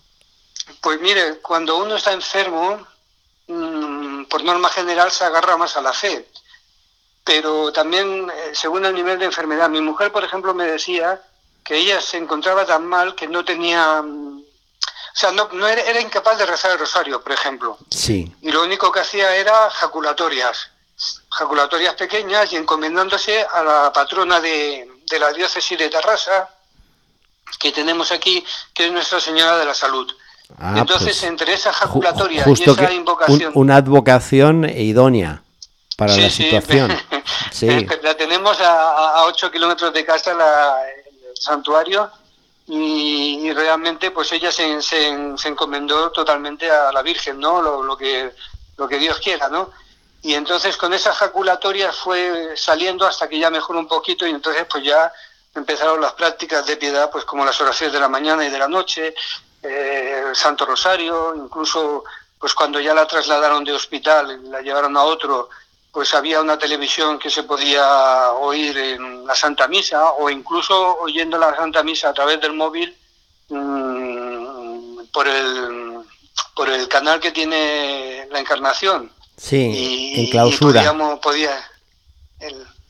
Pues 0.79 1.01
mire, 1.01 1.39
cuando 1.41 1.83
uno 1.83 1.97
está 1.97 2.13
enfermo, 2.13 2.79
Mm, 3.47 4.25
por 4.25 4.43
norma 4.43 4.69
general 4.69 5.11
se 5.11 5.23
agarra 5.23 5.57
más 5.57 5.77
a 5.77 5.81
la 5.81 5.93
fe. 5.93 6.27
Pero 7.23 7.71
también, 7.71 8.27
según 8.53 8.85
el 8.85 8.93
nivel 8.93 9.19
de 9.19 9.25
enfermedad, 9.25 9.69
mi 9.69 9.81
mujer, 9.81 10.11
por 10.11 10.23
ejemplo, 10.23 10.53
me 10.53 10.65
decía 10.65 11.21
que 11.65 11.75
ella 11.75 11.99
se 11.99 12.17
encontraba 12.17 12.63
tan 12.63 12.85
mal 12.85 13.15
que 13.15 13.27
no 13.27 13.43
tenía, 13.43 14.01
mm, 14.01 14.39
o 14.39 15.17
sea, 15.17 15.31
no, 15.31 15.49
no 15.51 15.67
era, 15.67 15.99
incapaz 15.99 16.37
de 16.37 16.45
rezar 16.45 16.71
el 16.71 16.79
rosario, 16.79 17.21
por 17.21 17.31
ejemplo. 17.31 17.77
Sí. 17.89 18.31
Y 18.41 18.51
lo 18.51 18.63
único 18.63 18.91
que 18.91 18.99
hacía 18.99 19.35
era 19.35 19.69
jaculatorias, 19.71 20.69
jaculatorias 21.31 21.95
pequeñas 21.95 22.53
y 22.53 22.57
encomendándose 22.57 23.43
a 23.51 23.63
la 23.63 23.91
patrona 23.91 24.39
de, 24.39 24.87
de 25.09 25.19
la 25.19 25.33
diócesis 25.33 25.77
de 25.77 25.89
Tarrasa, 25.89 26.49
que 27.59 27.71
tenemos 27.71 28.11
aquí, 28.11 28.45
que 28.71 28.85
es 28.85 28.91
Nuestra 28.91 29.19
Señora 29.19 29.57
de 29.57 29.65
la 29.65 29.73
Salud. 29.73 30.11
Ah, 30.59 30.75
Entonces, 30.77 31.17
pues, 31.17 31.23
entre 31.23 31.53
esa 31.53 31.73
jaculatoria 31.73 32.45
y 32.45 32.63
esa 32.63 32.93
invocación... 32.93 33.51
una 33.55 33.77
advocación 33.77 34.69
idónea 34.69 35.41
para 35.97 36.15
la 36.15 36.29
situación. 36.29 36.95
sí. 37.51 37.67
La 38.03 38.15
tenemos 38.15 38.59
a, 38.59 39.17
a 39.17 39.25
8 39.25 39.49
kilómetros 39.49 39.91
de 39.93 40.05
casa, 40.05 40.33
la, 40.35 40.77
santuario, 41.39 42.09
y, 42.67 43.51
realmente 43.53 44.09
pues 44.11 44.31
ella 44.31 44.51
se, 44.51 44.81
se, 44.81 45.07
encomendó 45.07 46.11
totalmente 46.11 46.69
a 46.69 46.91
la 46.91 47.03
Virgen, 47.03 47.39
¿no? 47.39 47.61
Lo, 47.61 47.83
lo, 47.83 47.95
que, 47.95 48.31
lo 48.77 48.87
que 48.87 48.97
Dios 48.97 49.19
quiera, 49.19 49.49
¿no? 49.49 49.71
Y 50.23 50.33
entonces 50.33 50.75
con 50.75 50.91
esa 50.93 51.13
jaculatoria 51.13 51.91
fue 51.93 52.57
saliendo 52.57 53.05
hasta 53.05 53.29
que 53.29 53.37
ya 53.37 53.51
mejoró 53.51 53.77
un 53.77 53.87
poquito 53.87 54.25
y 54.25 54.31
entonces 54.31 54.65
pues 54.67 54.83
ya 54.83 55.13
empezaron 55.53 56.01
las 56.01 56.13
prácticas 56.13 56.65
de 56.65 56.77
piedad, 56.77 57.11
pues 57.11 57.25
como 57.25 57.45
las 57.45 57.61
oraciones 57.61 57.93
de 57.93 57.99
la 57.99 58.09
mañana 58.09 58.43
y 58.43 58.49
de 58.49 58.57
la 58.57 58.67
noche, 58.67 59.13
eh, 59.61 60.23
el 60.27 60.35
Santo 60.35 60.65
Rosario, 60.65 61.35
incluso 61.35 62.03
pues 62.39 62.55
cuando 62.55 62.79
ya 62.79 62.93
la 62.93 63.07
trasladaron 63.07 63.63
de 63.63 63.73
hospital, 63.73 64.49
la 64.49 64.61
llevaron 64.61 64.97
a 64.97 65.03
otro, 65.03 65.49
pues 65.95 66.13
había 66.13 66.41
una 66.41 66.59
televisión 66.59 67.17
que 67.17 67.29
se 67.29 67.43
podía 67.43 68.33
oír 68.33 68.77
en 68.77 69.25
la 69.25 69.33
Santa 69.33 69.65
Misa 69.69 70.11
o 70.11 70.29
incluso 70.29 70.97
oyendo 70.97 71.37
la 71.37 71.55
Santa 71.55 71.83
Misa 71.83 72.09
a 72.09 72.13
través 72.13 72.41
del 72.41 72.51
móvil 72.51 72.93
mmm, 73.47 75.05
por 75.13 75.25
el 75.25 76.01
por 76.53 76.69
el 76.69 76.89
canal 76.89 77.21
que 77.21 77.31
tiene 77.31 78.27
la 78.29 78.41
Encarnación. 78.41 79.09
Sí, 79.37 80.11
en 80.17 80.29
clausura. 80.31 80.93
podía, 81.21 81.65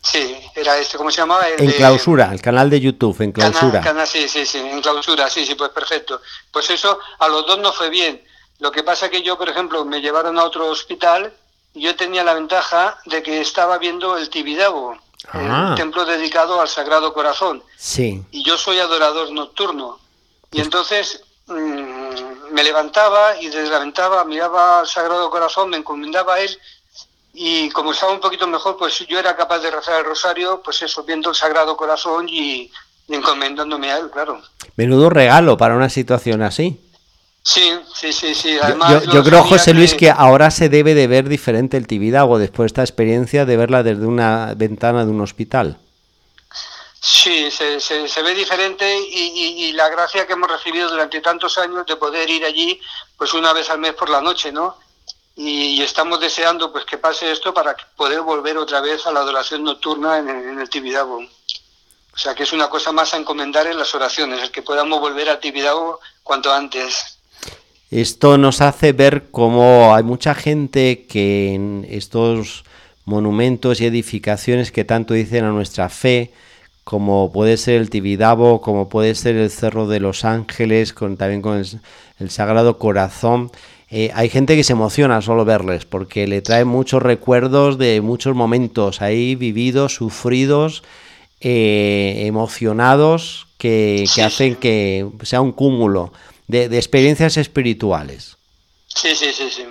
sí, 0.02 0.36
era 0.56 0.76
este, 0.80 0.98
¿cómo 0.98 1.12
se 1.12 1.22
llamaba? 1.22 1.48
en 1.48 1.72
clausura, 1.74 2.32
el 2.34 2.42
canal 2.42 2.72
de 2.72 2.82
YouTube, 2.82 3.22
en 3.22 3.32
clausura. 3.32 3.84
sí, 4.08 4.28
sí, 4.28 4.48
sí, 4.48 4.58
en 4.58 4.82
clausura, 4.82 5.30
sí, 5.30 5.46
sí, 5.46 5.54
pues 5.54 5.70
perfecto. 5.70 6.22
Pues 6.50 6.72
eso 6.72 6.98
a 7.20 7.28
los 7.28 7.46
dos 7.46 7.60
no 7.60 7.72
fue 7.72 7.92
bien. 7.92 8.24
Lo 8.58 8.72
que 8.72 8.82
pasa 8.82 9.10
que 9.10 9.22
yo, 9.22 9.38
por 9.38 9.48
ejemplo, 9.48 9.86
me 9.86 10.02
llevaron 10.02 10.40
a 10.40 10.44
otro 10.44 10.66
hospital 10.72 11.32
yo 11.76 11.96
tenía 11.96 12.24
la 12.24 12.34
ventaja 12.34 12.98
de 13.06 13.22
que 13.22 13.42
estaba 13.42 13.78
viendo 13.78 14.18
el 14.18 14.30
Tibidabo, 14.30 14.98
ah. 15.32 15.70
el 15.70 15.76
templo 15.76 16.06
dedicado 16.06 16.60
al 16.62 16.68
Sagrado 16.68 17.14
Corazón. 17.14 17.64
Sí. 17.78 18.24
Y 18.32 18.44
yo 18.44 18.58
soy 18.58 18.80
adorador 18.80 19.32
nocturno. 19.32 20.00
Y 20.52 20.62
entonces 20.62 21.22
mm, 21.48 22.52
me 22.52 22.64
levantaba 22.64 23.40
y 23.40 23.48
desde 23.48 23.70
la 23.70 23.80
ventana 23.80 24.24
miraba 24.24 24.80
al 24.80 24.88
Sagrado 24.88 25.30
Corazón, 25.30 25.70
me 25.70 25.78
encomendaba 25.78 26.36
a 26.36 26.40
él 26.40 26.58
y 27.38 27.70
como 27.72 27.92
estaba 27.92 28.14
un 28.14 28.22
poquito 28.22 28.48
mejor, 28.48 28.78
pues 28.78 29.06
yo 29.10 29.20
era 29.20 29.36
capaz 29.36 29.60
de 29.60 29.70
rezar 29.70 30.00
el 30.00 30.06
rosario, 30.06 30.62
pues 30.64 30.82
eso, 30.82 31.04
viendo 31.04 31.30
el 31.30 31.36
Sagrado 31.36 31.76
Corazón 31.76 32.30
y 32.30 32.72
encomendándome 33.10 33.92
a 33.92 33.98
él, 33.98 34.10
claro. 34.10 34.42
Menudo 34.78 35.10
regalo 35.10 35.58
para 35.58 35.76
una 35.76 35.90
situación 35.90 36.42
así. 36.42 36.80
Sí, 37.46 37.72
sí, 37.94 38.12
sí, 38.12 38.34
sí. 38.34 38.58
yo, 39.14 39.24
creo, 39.24 39.44
José 39.44 39.76
Luis, 39.76 39.94
que 39.94 40.10
ahora 40.10 40.50
se 40.50 40.68
debe 40.68 40.96
de 40.96 41.06
ver 41.06 41.30
diferente 41.30 41.78
el 41.78 41.86
Tibidago 41.86 42.40
después 42.40 42.64
de 42.64 42.68
esta 42.68 42.82
experiencia 42.82 43.46
de 43.46 43.56
verla 43.56 43.84
desde 43.84 44.08
una 44.08 44.56
ventana 44.56 45.06
de 45.06 45.12
un 45.12 45.22
hospital. 45.22 45.78
Sí, 47.00 47.52
se, 47.52 47.80
se, 47.80 48.22
ve 48.24 48.34
diferente 48.34 48.98
y, 48.98 49.72
la 49.74 49.90
gracia 49.90 50.26
que 50.26 50.34
hemos 50.34 50.50
recibido 50.50 50.90
durante 50.90 51.22
tantos 51.22 51.60
años 51.60 51.86
de 51.86 51.96
poder 51.98 52.28
ir 52.32 52.44
allí 52.46 52.82
pues 53.16 53.32
una 53.36 53.54
vez 53.54 53.70
al 53.70 53.78
mes 53.78 53.94
por 53.94 54.10
la 54.10 54.22
noche, 54.22 54.52
¿no? 54.52 54.80
Y, 55.36 55.84
estamos 55.84 56.20
deseando 56.20 56.72
pues 56.72 56.84
que 56.84 56.98
pase 56.98 57.32
esto 57.32 57.54
para 57.54 57.78
poder 57.96 58.22
volver 58.22 58.58
otra 58.58 58.82
vez 58.82 59.06
a 59.06 59.12
la 59.12 59.20
adoración 59.20 59.64
nocturna 59.64 60.18
en, 60.18 60.30
en 60.30 60.60
el 60.60 60.68
Tibidago. 60.68 61.20
O 61.20 62.18
sea 62.18 62.34
que 62.34 62.42
es 62.42 62.54
una 62.54 62.70
cosa 62.70 62.92
más 62.92 63.14
a 63.14 63.18
encomendar 63.18 63.68
en 63.68 63.78
las 63.78 63.94
oraciones, 63.94 64.42
el 64.42 64.52
que 64.52 64.64
podamos 64.64 65.00
volver 65.00 65.30
al 65.30 65.40
Tibidago 65.40 66.00
cuanto 66.24 66.52
antes. 66.52 67.15
Esto 67.92 68.38
nos 68.40 68.62
hace 68.62 68.94
ver 68.94 69.26
cómo 69.30 69.94
hay 69.94 70.04
mucha 70.04 70.34
gente 70.34 71.06
que 71.08 71.54
en 71.54 71.86
estos 71.88 72.64
monumentos 73.06 73.80
y 73.80 73.86
edificaciones 73.86 74.72
que 74.72 74.84
tanto 74.84 75.14
dicen 75.14 75.46
a 75.46 75.52
nuestra 75.52 75.90
fe, 75.90 76.32
como 76.84 77.32
puede 77.32 77.58
ser 77.58 77.76
el 77.80 77.92
Tibidabo, 77.92 78.60
como 78.62 78.90
puede 78.90 79.14
ser 79.14 79.36
el 79.36 79.52
Cerro 79.52 79.88
de 79.88 80.00
los 80.00 80.26
Ángeles, 80.26 80.94
con, 80.94 81.16
también 81.16 81.44
con 81.44 81.64
el, 82.20 82.30
Sagrado 82.30 82.80
Corazón, 82.80 83.52
eh, 83.92 84.10
hay 84.16 84.30
gente 84.30 84.56
que 84.56 84.64
se 84.64 84.74
emociona 84.74 85.22
solo 85.22 85.46
verles, 85.46 85.86
porque 85.86 86.26
le 86.26 86.42
trae 86.42 86.66
muchos 86.66 87.04
recuerdos 87.04 87.78
de 87.78 88.02
muchos 88.02 88.36
momentos 88.36 89.04
ahí 89.04 89.36
vividos, 89.36 89.94
sufridos, 89.94 90.84
eh, 91.40 92.24
emocionados, 92.26 93.48
que 93.60 94.06
hacen 94.24 94.56
que 94.56 95.08
sea 95.24 95.42
un 95.42 95.52
cúmulo 95.52 96.12
de, 96.48 96.66
experiencias 96.78 97.38
espirituales. 97.38 98.38
Sí, 98.88 99.16
sí, 99.16 99.32
sí, 99.34 99.50
sí. 99.50 99.66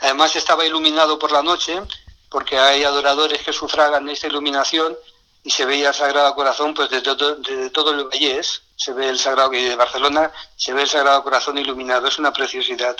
Además 0.00 0.36
estaba 0.36 0.64
iluminado 0.64 1.18
por 1.18 1.32
la 1.32 1.42
noche, 1.42 1.80
porque 2.28 2.58
hay 2.58 2.84
adoradores 2.84 3.42
que 3.42 3.52
sufragan 3.52 4.08
esta 4.08 4.28
iluminación 4.28 4.96
y 5.44 5.50
se 5.50 5.64
veía 5.64 5.88
el 5.88 5.94
Sagrado 5.94 6.34
Corazón 6.34 6.72
pues 6.72 6.88
desde 6.88 7.02
todo, 7.02 7.36
desde 7.36 7.70
todo 7.70 7.92
el 7.92 8.04
Vallés, 8.04 8.62
se 8.76 8.92
ve 8.92 9.08
el 9.08 9.18
Sagrado 9.18 9.50
de 9.50 9.74
Barcelona, 9.74 10.30
se 10.56 10.72
ve 10.72 10.82
el 10.82 10.88
Sagrado 10.88 11.22
Corazón 11.22 11.58
iluminado, 11.58 12.06
es 12.06 12.18
una 12.18 12.32
preciosidad. 12.32 12.96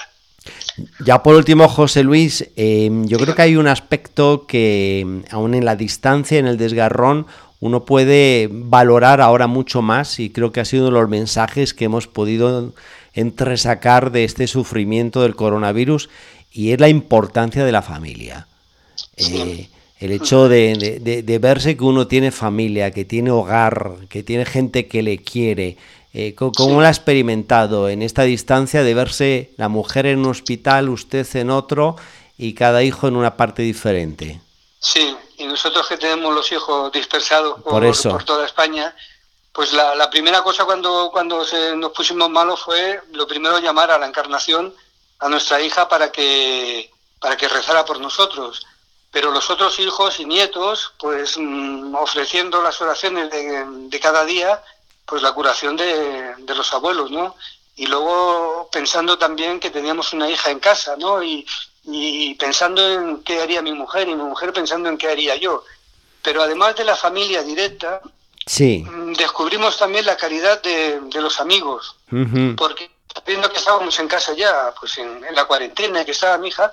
Ya 1.05 1.23
por 1.23 1.37
último, 1.37 1.69
José 1.69 2.03
Luis, 2.03 2.49
em, 2.57 3.07
yo 3.07 3.19
creo 3.19 3.35
que 3.35 3.43
hay 3.43 3.57
un 3.57 3.69
aspecto 3.69 4.47
que 4.47 5.23
aún 5.31 5.55
en 5.55 5.65
la 5.65 5.77
distancia, 5.77 6.39
en 6.39 6.47
el 6.47 6.59
desgarrón, 6.59 7.27
uno 7.61 7.85
puede 7.85 8.49
valorar 8.51 9.21
ahora 9.21 9.47
mucho 9.47 9.83
más 9.83 10.19
y 10.19 10.31
creo 10.31 10.51
que 10.51 10.61
ha 10.61 10.65
sido 10.65 10.89
uno 10.89 10.97
de 10.97 11.01
los 11.01 11.11
mensajes 11.11 11.75
que 11.75 11.85
hemos 11.85 12.09
podido 12.09 12.73
entresacar 13.15 14.13
de 14.13 14.25
este 14.25 14.47
sufrimiento 14.47 15.23
del 15.23 15.37
coronavirus 15.37 16.09
y 16.53 16.73
es 16.73 16.81
la 16.81 16.89
importancia 16.89 17.65
de 17.65 17.73
la 17.73 17.83
familia. 17.83 18.47
Eh, 19.17 19.69
el 19.99 20.11
hecho 20.11 20.49
de, 20.49 21.39
verse 21.41 21.77
que 21.77 21.85
uno 21.85 22.07
tiene 22.09 22.33
familia, 22.33 22.91
que 22.91 23.05
tiene 23.05 23.31
hogar, 23.31 23.93
que 24.09 24.23
tiene 24.23 24.45
gente 24.45 24.89
que 24.89 25.03
le 25.03 25.19
quiere. 25.19 25.77
Eh, 26.13 26.35
¿Cómo 26.35 26.81
lo 26.81 26.87
ha 26.87 26.91
experimentado 26.91 27.89
en 27.89 28.03
esta 28.03 28.23
distancia 28.25 28.83
de 28.83 28.95
verse 28.95 29.51
la 29.57 29.69
mujer 29.69 30.07
en 30.07 30.19
un 30.19 30.27
hospital, 30.27 30.89
usted 30.89 31.27
en 31.37 31.51
otro 31.51 31.97
y 32.37 32.55
cada 32.55 32.83
hijo 32.83 33.09
en 33.09 33.17
una 33.17 33.37
parte 33.37 33.63
diferente? 33.63 34.41
Sí, 34.81 35.15
y 35.39 35.47
nosotros 35.47 35.87
que 35.89 35.97
tenemos 35.97 36.35
los 36.35 36.51
hijos 36.51 36.91
dispersados 36.93 37.63
por, 37.63 37.85
por 38.03 38.25
toda 38.25 38.45
España, 38.45 38.95
pues 39.53 39.73
la, 39.75 40.09
primera 40.09 40.43
cosa 40.43 40.65
cuando, 40.65 41.11
cuando 41.13 41.45
se 41.45 41.77
nos 41.77 41.93
pusimos 41.93 42.31
malos 42.31 42.61
fue 42.61 43.03
lo 43.13 43.27
primero 43.27 43.59
llamar 43.59 43.91
a 43.91 43.99
la 43.99 44.07
encarnación, 44.07 44.75
a 45.19 45.29
nuestra 45.29 45.61
hija, 45.61 45.89
para 45.89 46.11
que, 46.11 46.91
para 47.21 47.37
que 47.37 47.49
rezara 47.49 47.85
por 47.85 48.01
nosotros. 48.01 48.67
Pero 49.11 49.31
los 49.31 49.51
otros 49.51 49.79
hijos 49.79 50.19
y 50.21 50.25
nietos, 50.25 50.95
pues 50.99 51.37
mm, 51.37 51.95
ofreciendo 51.97 52.63
las 52.63 52.81
oraciones 52.81 53.31
de, 53.31 53.65
de, 53.67 54.01
cada 54.01 54.25
día, 54.25 54.63
pues 55.05 55.21
la 55.21 55.33
curación 55.33 55.77
de, 55.77 56.35
de, 56.39 56.55
los 56.55 56.73
abuelos, 56.73 57.11
¿no? 57.11 57.37
Y 57.77 57.87
luego 57.87 58.71
pensando 58.73 59.19
también 59.19 59.61
que 59.61 59.71
teníamos 59.71 60.15
una 60.15 60.31
hija 60.31 60.51
en 60.51 60.61
casa, 60.61 60.97
¿no? 60.97 61.23
Y 61.23 61.45
pensando 62.39 62.91
en 62.91 63.23
qué 63.23 63.43
haría 63.43 63.61
mi 63.61 63.73
mujer 63.73 64.09
y 64.09 64.15
mi 64.15 64.23
mujer 64.23 64.53
pensando 64.55 64.89
en 64.89 64.97
qué 64.97 65.09
haría 65.09 65.37
yo. 65.37 65.63
Pero 66.23 66.43
además 66.43 66.75
de 66.77 66.85
la 66.85 66.97
familia 66.97 67.43
directa, 67.43 68.01
Sí. 68.47 68.85
Mm, 68.89 69.13
descubrimos 69.15 69.77
también 69.79 70.07
la 70.07 70.17
caridad 70.17 70.61
de, 70.63 71.01
los 71.15 71.41
amigos, 71.41 71.97
porque 72.57 72.91
viendo 73.27 73.51
que 73.51 73.59
estábamos 73.59 73.99
en 73.99 74.09
casa 74.09 74.33
ya, 74.35 74.75
pues 74.79 74.99
en, 74.99 75.23
la 75.35 75.45
cuarentena, 75.45 76.05
que 76.05 76.13
estaba 76.13 76.39
mi 76.39 76.49
hija, 76.49 76.71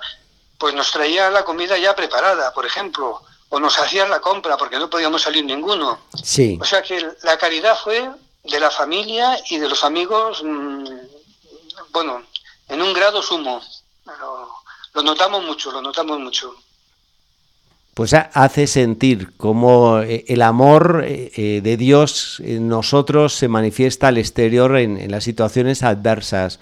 pues 0.58 0.74
nos 0.74 0.90
traía 0.90 1.30
la 1.30 1.44
comida 1.44 1.78
ya 1.78 1.94
preparada, 1.94 2.52
por 2.52 2.66
ejemplo, 2.66 3.22
o 3.48 3.60
nos 3.60 3.78
hacían 3.78 4.10
la 4.10 4.20
compra 4.20 4.56
porque 4.56 4.78
no 4.78 4.90
podíamos 4.90 5.22
salir 5.22 5.44
ninguno. 5.44 6.00
Sí. 6.22 6.58
O 6.60 6.64
sea 6.64 6.82
que 6.82 7.06
la 7.22 7.38
caridad 7.38 7.78
fue 7.82 8.10
de 8.44 8.60
la 8.60 8.70
familia 8.70 9.38
y 9.48 9.58
de 9.58 9.68
los 9.68 9.84
amigos, 9.84 10.42
mm, 10.42 10.86
bueno, 11.90 12.22
en 12.68 12.82
un 12.82 12.92
grado 12.92 13.22
sumo. 13.22 13.62
lo 14.92 15.02
notamos 15.02 15.44
mucho, 15.44 15.70
lo 15.70 15.80
notamos 15.80 16.18
mucho 16.18 16.54
pues 17.94 18.14
hace 18.14 18.66
sentir 18.66 19.30
cómo 19.36 20.00
eh, 20.00 20.24
el 20.28 20.42
amor 20.42 21.04
eh, 21.04 21.32
eh, 21.36 21.60
de 21.62 21.76
Dios 21.76 22.40
en 22.44 22.68
nosotros 22.68 23.34
se 23.34 23.48
manifiesta 23.48 24.08
al 24.08 24.18
exterior 24.18 24.76
en, 24.76 25.10
las 25.10 25.24
situaciones 25.24 25.82
adversas 25.82 26.60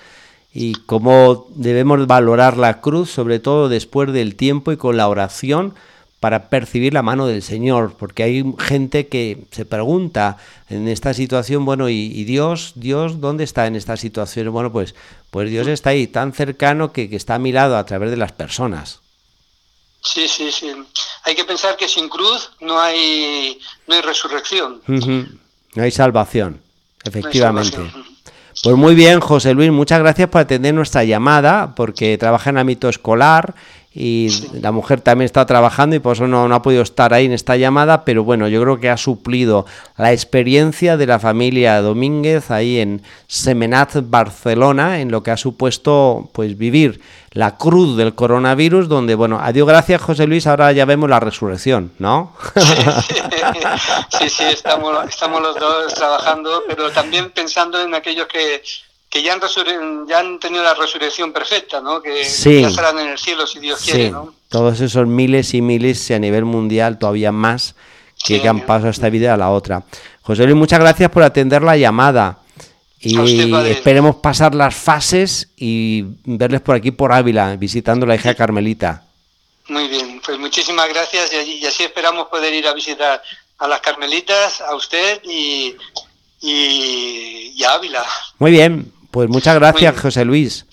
y 0.52 0.72
cómo 0.86 1.46
debemos 1.54 2.06
valorar 2.06 2.56
la 2.56 2.80
cruz, 2.80 3.10
sobre 3.10 3.38
todo 3.38 3.68
después 3.68 4.12
del 4.12 4.34
tiempo 4.34 4.72
y 4.72 4.78
con 4.78 4.96
la 4.96 5.08
oración, 5.08 5.74
para 6.20 6.48
percibir 6.48 6.94
la 6.94 7.02
mano 7.02 7.26
del 7.26 7.42
Señor, 7.42 7.94
porque 7.96 8.24
hay 8.24 8.54
gente 8.58 9.06
que 9.06 9.44
se 9.52 9.64
pregunta 9.64 10.38
en 10.68 10.88
esta 10.88 11.14
situación, 11.14 11.64
bueno, 11.64 11.88
¿y, 11.88 12.24
Dios, 12.24 12.72
Dios, 12.74 13.20
dónde 13.20 13.44
está 13.44 13.68
en 13.68 13.76
esta 13.76 13.96
situación? 13.96 14.50
Bueno, 14.50 14.72
pues, 14.72 14.96
pues 15.30 15.48
Dios 15.50 15.68
está 15.68 15.90
ahí, 15.90 16.08
tan 16.08 16.32
cercano 16.32 16.92
que, 16.92 17.08
está 17.12 17.36
a 17.36 17.38
mi 17.38 17.52
lado 17.52 17.76
a 17.76 17.86
través 17.86 18.10
de 18.10 18.16
las 18.16 18.32
personas. 18.32 19.00
Sí, 20.02 20.28
sí, 20.28 20.50
sí. 20.52 20.72
Hay 21.24 21.34
que 21.34 21.44
pensar 21.44 21.76
que 21.76 21.88
sin 21.88 22.08
cruz 22.08 22.50
no 22.60 22.80
hay, 22.80 23.58
no 23.86 23.94
hay 23.94 24.02
resurrección. 24.02 24.80
No 24.86 25.82
hay 25.82 25.90
salvación, 25.90 26.60
efectivamente. 27.04 27.78
Pues 28.62 28.76
muy 28.76 28.94
bien, 28.94 29.20
José 29.20 29.54
Luis, 29.54 29.70
muchas 29.70 30.00
gracias 30.00 30.28
por 30.28 30.40
atender 30.40 30.74
nuestra 30.74 31.04
llamada, 31.04 31.74
porque 31.76 32.18
trabaja 32.18 32.50
en 32.50 32.58
ámbito 32.58 32.88
escolar 32.88 33.54
y 34.00 34.28
la 34.52 34.70
mujer 34.70 35.00
también 35.00 35.26
está 35.26 35.44
trabajando 35.44 35.96
y 35.96 35.98
por 35.98 36.14
eso 36.14 36.28
no, 36.28 36.44
ha 36.54 36.62
podido 36.62 36.82
estar 36.82 37.12
ahí 37.12 37.26
en 37.26 37.32
esta 37.32 37.56
llamada, 37.56 38.04
pero 38.04 38.22
bueno, 38.22 38.46
yo 38.46 38.62
creo 38.62 38.78
que 38.78 38.88
ha 38.88 38.96
suplido 38.96 39.66
la 39.96 40.12
experiencia 40.12 40.96
de 40.96 41.04
la 41.04 41.18
familia 41.18 41.82
Domínguez 41.82 42.52
ahí 42.52 42.78
en 42.78 43.02
Semenat, 43.26 43.96
Barcelona, 44.04 45.00
en 45.00 45.10
lo 45.10 45.24
que 45.24 45.32
ha 45.32 45.36
supuesto 45.36 46.30
pues 46.32 46.56
vivir 46.56 47.00
la 47.32 47.56
cruz 47.56 47.96
del 47.96 48.14
coronavirus, 48.14 48.88
donde, 48.88 49.16
bueno, 49.16 49.40
adiós, 49.42 49.66
gracias 49.66 50.00
José 50.00 50.28
Luis, 50.28 50.46
ahora 50.46 50.70
ya 50.70 50.84
vemos 50.84 51.10
la 51.10 51.18
resurrección, 51.18 51.90
¿no? 51.98 52.34
Sí, 54.18 54.28
sí, 54.28 54.44
estamos, 54.44 55.08
estamos 55.08 55.40
los 55.40 55.58
dos 55.58 55.94
trabajando, 55.94 56.62
pero 56.68 56.90
también 56.90 57.30
pensando 57.30 57.80
en 57.80 57.94
aquellos 57.94 58.26
que 58.26 58.62
que 59.10 59.22
ya 59.22 59.32
han, 59.32 59.40
ya 60.06 60.18
han 60.18 60.38
tenido 60.38 60.62
la 60.62 60.74
resurrección 60.74 61.32
perfecta, 61.32 61.80
¿no? 61.80 62.02
Que 62.02 62.22
ya 62.24 62.68
estarán 62.68 62.98
en 62.98 63.08
el 63.08 63.18
cielo 63.18 63.46
si 63.46 63.58
Dios 63.58 63.80
quiere, 63.80 64.10
¿no? 64.10 64.34
Todos 64.48 64.80
esos 64.80 65.06
miles 65.06 65.54
y 65.54 65.62
miles 65.62 66.08
y 66.10 66.14
a 66.14 66.18
nivel 66.18 66.44
mundial 66.44 66.98
todavía 66.98 67.32
más 67.32 67.74
que, 68.22 68.46
han 68.46 68.66
pasado 68.66 68.90
esta 68.90 69.08
vida 69.08 69.34
a 69.34 69.36
la 69.36 69.50
otra. 69.50 69.82
José 70.22 70.44
Luis, 70.44 70.56
muchas 70.56 70.80
gracias 70.80 71.10
por 71.10 71.22
atender 71.22 71.62
la 71.62 71.76
llamada. 71.76 72.38
Y 73.00 73.16
esperemos 73.68 74.16
pasar 74.16 74.56
las 74.56 74.74
fases 74.74 75.50
y 75.56 76.02
verles 76.24 76.60
por 76.60 76.74
aquí 76.74 76.90
por 76.90 77.12
Ávila, 77.12 77.54
visitando 77.56 78.04
la 78.04 78.16
hija 78.16 78.34
Carmelita. 78.34 79.04
Muy 79.68 79.86
bien, 79.86 80.20
pues 80.24 80.36
muchísimas 80.38 80.88
gracias 80.88 81.32
y, 81.32 81.64
así 81.64 81.84
esperamos 81.84 82.26
poder 82.26 82.52
ir 82.52 82.66
a 82.66 82.74
visitar 82.74 83.22
a 83.58 83.68
las 83.68 83.80
Carmelitas, 83.80 84.60
a 84.60 84.74
usted 84.74 85.20
y, 85.24 85.76
y 86.40 87.62
a 87.62 87.74
Ávila. 87.74 88.04
Muy 88.38 88.50
bien, 88.50 88.92
pues 89.10 89.28
muchas 89.28 89.54
gracias, 89.56 90.00
José 90.00 90.24
Luis. 90.24 90.66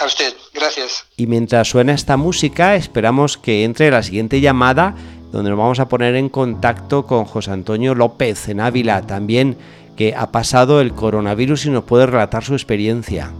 A 0.00 0.06
usted, 0.06 0.34
gracias. 0.52 1.04
Y 1.16 1.26
mientras 1.26 1.68
suena 1.68 1.92
esta 1.92 2.16
música, 2.16 2.74
esperamos 2.74 3.38
que 3.38 3.64
entre 3.64 3.90
la 3.90 4.02
siguiente 4.02 4.40
llamada, 4.40 4.94
donde 5.30 5.50
nos 5.50 5.58
vamos 5.58 5.80
a 5.80 5.88
poner 5.88 6.14
en 6.16 6.28
contacto 6.28 7.06
con 7.06 7.24
José 7.24 7.52
Antonio 7.52 7.94
López 7.94 8.48
en 8.48 8.60
Ávila, 8.60 9.02
también 9.02 9.56
que 9.96 10.14
ha 10.16 10.32
pasado 10.32 10.80
el 10.80 10.94
coronavirus 10.94 11.66
y 11.66 11.70
nos 11.70 11.84
puede 11.84 12.06
relatar 12.06 12.44
su 12.44 12.54
experiencia. 12.54 13.32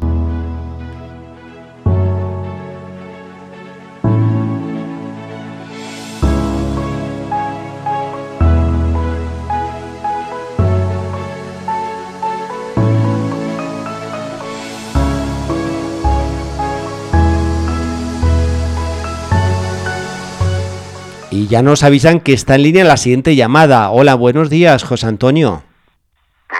Ya 21.54 21.62
nos 21.62 21.84
avisan 21.84 22.18
que 22.18 22.32
está 22.32 22.56
en 22.56 22.64
línea 22.64 22.82
la 22.82 22.96
siguiente 22.96 23.36
llamada. 23.36 23.88
Hola, 23.90 24.16
buenos 24.16 24.50
días, 24.50 24.82
José 24.82 25.06
Antonio. 25.06 25.62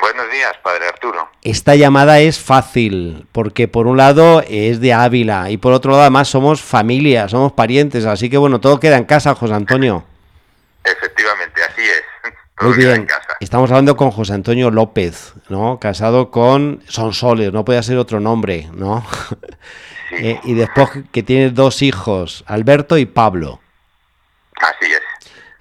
Buenos 0.01 0.31
días, 0.31 0.53
padre 0.63 0.87
Arturo. 0.87 1.29
Esta 1.43 1.75
llamada 1.75 2.21
es 2.21 2.39
fácil, 2.39 3.27
porque 3.33 3.67
por 3.67 3.89
un 3.89 3.97
lado 3.97 4.45
es 4.47 4.79
de 4.81 4.93
Ávila 4.93 5.51
y 5.51 5.57
por 5.57 5.73
otro 5.73 5.91
lado 5.91 6.03
además 6.03 6.29
somos 6.29 6.63
familia, 6.63 7.29
somos 7.29 7.51
parientes, 7.51 8.05
así 8.05 8.31
que 8.31 8.37
bueno, 8.37 8.61
todo 8.61 8.79
queda 8.79 8.97
en 8.97 9.03
casa, 9.03 9.35
José 9.35 9.55
Antonio. 9.55 10.05
Efectivamente, 10.85 11.61
así 11.69 11.83
es. 11.83 12.33
Muy 12.65 12.77
bien. 12.77 13.09
Estamos 13.41 13.73
hablando 13.73 13.97
con 13.97 14.13
José 14.13 14.35
Antonio 14.35 14.71
López, 14.71 15.35
¿no? 15.49 15.81
Casado 15.81 16.31
con 16.31 16.85
Sonsoles, 16.87 17.53
no 17.53 17.65
puede 17.65 17.83
ser 17.83 17.99
otro 17.99 18.21
nombre, 18.21 18.71
¿no? 18.73 19.05
Eh, 20.17 20.39
y 20.45 20.55
después 20.55 20.91
que 21.11 21.25
tiene 21.25 21.51
dos 21.51 21.83
hijos, 21.83 22.45
Alberto 22.47 22.99
y 22.99 23.05
Pablo. 23.05 23.59
Así. 24.65 24.93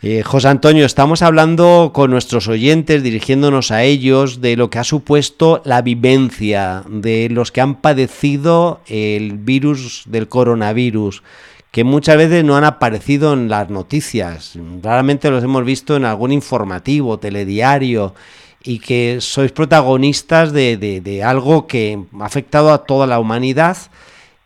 Eh, 0.05 0.21
José 0.21 0.49
Antonio, 0.49 0.85
estamos 0.85 1.21
hablando 1.21 1.91
con 1.93 2.11
nuestros 2.11 2.49
oyentes, 2.49 3.03
dirigiéndonos 3.03 3.71
a 3.71 3.83
ellos, 3.83 4.41
de 4.41 4.57
lo 4.57 4.69
que 4.69 4.79
ha 4.79 4.83
supuesto 4.83 5.61
la 5.63 5.81
vivencia 5.81 6.83
de 6.89 7.29
los 7.31 7.53
que 7.53 7.61
han 7.61 7.75
padecido 7.75 8.81
el 8.87 9.37
virus 9.37 10.03
del 10.05 10.27
coronavirus, 10.27 11.23
que 11.71 11.85
muchas 11.85 12.17
veces 12.17 12.43
no 12.43 12.57
han 12.57 12.65
aparecido 12.65 13.31
en 13.31 13.47
las 13.47 13.69
noticias, 13.69 14.59
raramente 14.81 15.31
los 15.31 15.43
hemos 15.43 15.63
visto 15.63 15.95
en 15.95 16.03
algún 16.03 16.33
informativo, 16.33 17.17
telediario, 17.17 18.13
y 18.61 18.79
que 18.79 19.19
sois 19.19 19.51
protagonistas 19.51 20.51
de, 20.51 20.77
de 20.77 21.23
algo 21.23 21.67
que 21.67 21.99
ha 22.19 22.25
afectado 22.25 22.73
a 22.73 22.85
toda 22.85 23.07
la 23.07 23.19
humanidad 23.19 23.77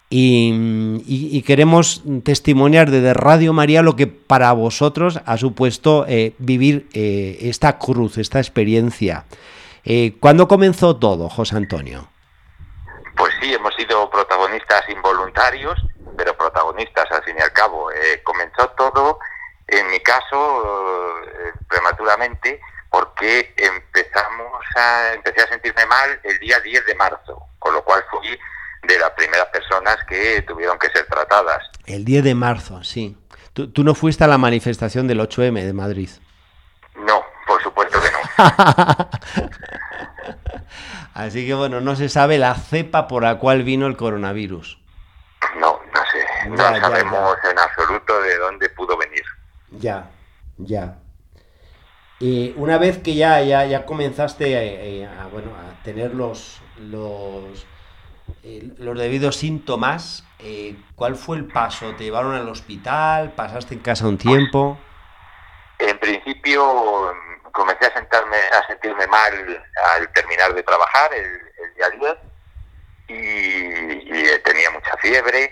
y, 0.10 1.42
queremos 1.44 2.02
testimoniar 2.24 2.90
desde 2.90 3.14
Radio 3.14 3.52
María 3.54 3.82
lo 3.82 3.96
que 3.96 4.08
para 4.08 4.52
vosotros 4.54 5.20
ha 5.26 5.38
supuesto 5.38 6.06
eh, 6.08 6.34
vivir 6.38 6.88
eh, 6.94 7.38
esta 7.42 7.78
cruz, 7.78 8.18
esta 8.18 8.40
experiencia. 8.40 9.26
Eh, 9.84 10.16
¿Cuándo 10.20 10.48
comenzó 10.48 10.96
todo, 10.96 11.30
José 11.30 11.58
Antonio? 11.58 12.08
Pues 13.18 13.34
sí, 13.42 13.54
hemos 13.54 13.74
sido 13.76 14.10
protagonistas 14.10 14.88
involuntarios, 14.90 15.78
pero 16.16 16.38
protagonistas 16.38 17.12
al 17.12 17.24
fin 17.24 17.36
y 17.38 17.42
al 17.42 17.52
cabo. 17.52 17.90
comenzó 18.24 18.70
todo, 18.78 19.20
en 19.68 19.90
mi 19.90 20.00
caso, 20.00 20.64
prematuramente, 21.68 22.62
porque 22.90 23.54
empezamos 23.58 24.64
a, 24.76 25.14
empecé 25.14 25.42
a 25.42 25.48
sentirme 25.48 25.86
mal 25.86 26.20
el 26.24 26.40
día 26.40 26.60
10 26.60 26.86
de 26.86 26.96
marzo, 26.96 27.48
con 27.60 27.74
lo 27.74 27.84
cual 27.84 28.04
fui 28.10 28.38
de 28.88 29.00
las 29.00 29.12
primeras 29.12 29.48
personas 29.48 29.98
que 30.08 30.42
tuvieron 30.44 30.80
que 30.80 30.90
ser 30.90 31.06
tratadas. 31.06 31.70
El 31.86 32.06
10 32.06 32.24
de 32.24 32.36
marzo, 32.36 32.84
sí. 32.84 33.18
¿Tú, 33.54 33.84
no 33.84 33.96
fuiste 33.96 34.24
a 34.24 34.28
la 34.28 34.38
manifestación 34.38 35.08
del 35.08 35.20
8M 35.20 35.64
de 35.64 35.74
Madrid? 35.74 36.10
No, 36.96 37.24
por 37.48 37.62
supuesto 37.64 38.00
que 38.00 38.10
no. 38.12 38.20
Así 41.16 41.48
que 41.48 41.56
bueno, 41.56 41.82
no 41.82 41.96
se 41.96 42.10
sabe 42.10 42.38
la 42.38 42.54
cepa 42.54 43.08
por 43.08 43.24
la 43.24 43.40
cual 43.40 43.64
vino 43.64 43.88
el 43.88 43.98
coronavirus. 43.98 44.80
No, 45.60 45.80
no 45.92 46.02
sé. 46.12 46.50
no 46.50 46.58
sabemos 46.58 47.38
en 47.50 47.58
absoluto 47.58 48.22
de 48.22 48.38
dónde 48.38 48.70
pudo 48.70 48.96
venir. 48.96 49.24
Ya, 49.72 50.08
ya. 50.58 51.00
Y 52.20 52.54
una 52.58 52.78
vez 52.78 53.00
que 53.00 53.16
ya, 53.16 53.42
ya, 53.42 53.66
ya 53.66 53.86
comenzaste 53.86 54.54
eh, 54.54 55.02
eh, 55.02 55.06
a, 55.08 55.28
bueno, 55.28 55.52
a 55.56 55.84
tener 55.84 56.14
los, 56.14 56.62
los 56.80 57.66
eh, 58.44 58.72
los 58.78 58.98
debidos 58.98 59.36
síntomas, 59.36 60.24
eh, 60.40 60.76
¿cuál 60.96 61.16
fue 61.16 61.38
el 61.38 61.46
paso? 61.46 61.96
¿Te 61.96 62.06
llevaron 62.06 62.34
al 62.34 62.48
hospital? 62.50 63.34
¿Pasaste 63.34 63.74
en 63.74 63.82
casa 63.82 64.08
un 64.08 64.18
tiempo? 64.18 64.78
En 65.80 65.98
principio 66.00 67.14
comencé 67.52 67.88
a, 67.88 67.94
sentarme, 67.94 68.38
a 68.38 68.68
sentirme 68.68 69.08
mal 69.08 69.66
al 69.96 70.14
terminar 70.14 70.54
de 70.54 70.64
trabajar 70.64 71.12
el, 71.14 71.42
día 71.76 71.90
10 71.90 72.18
y, 73.08 74.40
tenía 74.44 74.72
mucha 74.72 74.96
fiebre. 74.98 75.52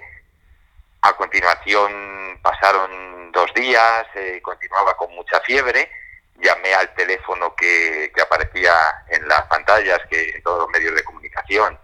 A 1.01 1.13
continuación 1.13 2.39
pasaron 2.41 3.31
dos 3.31 3.53
días, 3.53 4.05
eh, 4.15 4.39
continuaba 4.41 4.95
con 4.95 5.13
mucha 5.15 5.39
fiebre. 5.41 5.91
Llamé 6.37 6.73
al 6.73 6.93
teléfono 6.95 7.55
que, 7.55 8.11
que 8.13 8.21
aparecía 8.21 8.73
en 9.09 9.27
las 9.27 9.43
pantallas, 9.43 9.99
que 10.09 10.29
en 10.35 10.43
todos 10.43 10.59
los 10.59 10.69
medios 10.69 10.95
de 10.95 11.03
comunicación, 11.03 11.77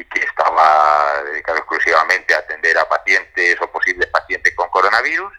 y 0.00 0.04
que 0.06 0.20
estaba 0.20 1.22
dedicado 1.24 1.58
exclusivamente 1.58 2.34
a 2.34 2.38
atender 2.38 2.76
a 2.78 2.88
pacientes 2.88 3.60
o 3.60 3.70
posibles 3.70 4.08
pacientes 4.08 4.54
con 4.54 4.68
coronavirus. 4.70 5.32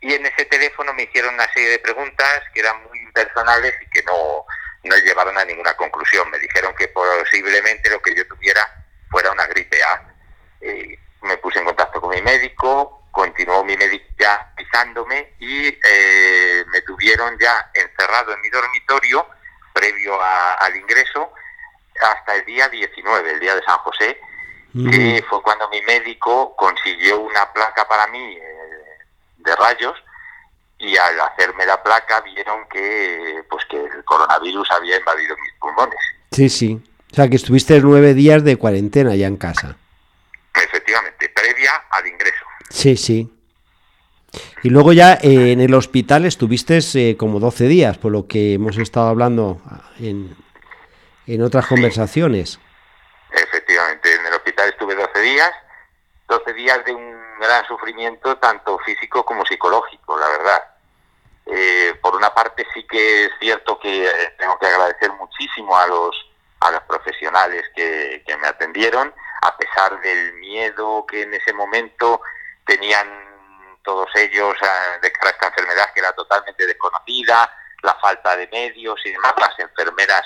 Y 0.00 0.14
en 0.14 0.24
ese 0.24 0.44
teléfono 0.44 0.94
me 0.94 1.02
hicieron 1.02 1.34
una 1.34 1.52
serie 1.52 1.70
de 1.70 1.78
preguntas 1.80 2.42
que 2.54 2.60
eran 2.60 2.80
muy 2.84 3.00
personales 3.12 3.74
y 3.82 3.90
que 3.90 4.02
no, 4.04 4.46
no 4.84 4.96
llevaron 4.98 5.36
a 5.36 5.44
ninguna 5.44 5.74
conclusión. 5.74 6.30
Me 6.30 6.38
dijeron 6.38 6.74
que 6.76 6.86
posiblemente 6.88 7.90
lo 7.90 8.00
que 8.00 8.14
yo 8.14 8.26
tuviera 8.28 8.60
fuera 9.10 9.32
una 9.32 9.46
gripe 9.46 9.82
A. 9.82 10.14
Eh, 10.60 10.96
me 11.22 11.36
puse 11.38 11.58
en 11.58 11.64
contacto 11.64 12.00
con 12.00 12.10
mi 12.10 12.22
médico, 12.22 13.08
continuó 13.10 13.64
mi 13.64 13.76
médico 13.76 14.06
ya 14.16 14.52
pisándome 14.56 15.34
y 15.40 15.66
eh, 15.66 16.64
me 16.68 16.82
tuvieron 16.82 17.36
ya 17.40 17.68
encerrado 17.74 18.32
en 18.32 18.40
mi 18.42 18.48
dormitorio 18.48 19.26
previo 19.72 20.20
al 20.22 20.76
ingreso 20.76 21.32
hasta 22.00 22.36
el 22.36 22.44
día 22.44 22.68
19, 22.68 23.30
el 23.30 23.40
día 23.40 23.54
de 23.54 23.62
San 23.62 23.78
José, 23.78 24.20
que 24.72 25.24
fue 25.28 25.42
cuando 25.42 25.68
mi 25.70 25.80
médico 25.82 26.54
consiguió 26.56 27.20
una 27.20 27.52
placa 27.52 27.88
para 27.88 28.06
mí 28.08 28.36
eh, 28.36 28.40
de 29.38 29.56
rayos 29.56 29.94
y 30.78 30.96
al 30.96 31.20
hacerme 31.20 31.66
la 31.66 31.82
placa 31.82 32.20
vieron 32.20 32.68
que 32.68 33.42
pues 33.50 33.64
que 33.66 33.76
el 33.76 34.04
coronavirus 34.04 34.70
había 34.70 34.98
invadido 34.98 35.36
mis 35.36 35.52
pulmones. 35.58 35.98
Sí, 36.30 36.48
sí. 36.48 36.80
O 37.10 37.14
sea, 37.14 37.28
que 37.28 37.36
estuviste 37.36 37.80
nueve 37.80 38.14
días 38.14 38.44
de 38.44 38.56
cuarentena 38.56 39.16
ya 39.16 39.26
en 39.26 39.36
casa. 39.36 39.76
Efectivamente, 40.54 41.28
previa 41.30 41.72
al 41.90 42.06
ingreso. 42.06 42.44
Sí, 42.70 42.96
sí. 42.96 43.32
Y 44.62 44.70
luego 44.70 44.92
ya 44.92 45.14
eh, 45.14 45.52
en 45.52 45.60
el 45.60 45.74
hospital 45.74 46.26
estuviste 46.26 46.80
eh, 46.94 47.16
como 47.16 47.40
12 47.40 47.66
días, 47.66 47.96
por 47.96 48.12
lo 48.12 48.26
que 48.26 48.54
hemos 48.54 48.76
estado 48.76 49.08
hablando 49.08 49.60
en, 49.98 50.36
en 51.28 51.42
otras 51.42 51.66
conversaciones. 51.66 52.58
Efectivamente, 53.30 54.14
en 54.14 54.26
el 54.26 54.32
hospital 54.32 54.70
estuve 54.70 54.94
12 54.94 55.20
días, 55.20 55.52
12 56.26 56.52
días 56.54 56.84
de 56.86 56.94
un 56.94 57.38
gran 57.38 57.66
sufrimiento, 57.66 58.36
tanto 58.38 58.78
físico 58.80 59.24
como 59.24 59.44
psicológico, 59.44 60.18
la 60.18 60.28
verdad. 60.28 60.64
Eh, 61.46 61.94
por 62.00 62.16
una 62.16 62.34
parte 62.34 62.66
sí 62.74 62.86
que 62.86 63.26
es 63.26 63.30
cierto 63.38 63.78
que 63.78 64.06
eh, 64.06 64.34
tengo 64.38 64.58
que 64.58 64.66
agradecer 64.66 65.12
muchísimo 65.12 65.76
a 65.76 65.86
los 65.86 66.14
a 66.60 66.72
los 66.72 66.82
profesionales 66.82 67.64
que, 67.74 68.22
que 68.26 68.36
me 68.36 68.48
atendieron, 68.48 69.14
a 69.42 69.56
pesar 69.56 70.00
del 70.00 70.32
miedo 70.34 71.06
que 71.06 71.22
en 71.22 71.32
ese 71.32 71.52
momento 71.52 72.20
tenían 72.66 73.06
todos 73.84 74.08
ellos 74.16 74.56
eh, 74.60 74.98
de 75.00 75.12
cara 75.12 75.30
a 75.30 75.32
esta 75.32 75.46
enfermedad 75.46 75.92
que 75.94 76.00
era 76.00 76.12
totalmente 76.12 76.66
desconocida, 76.66 77.48
la 77.82 77.94
falta 77.94 78.36
de 78.36 78.48
medios 78.48 79.00
y 79.04 79.12
demás, 79.12 79.34
las 79.38 79.56
enfermeras 79.60 80.22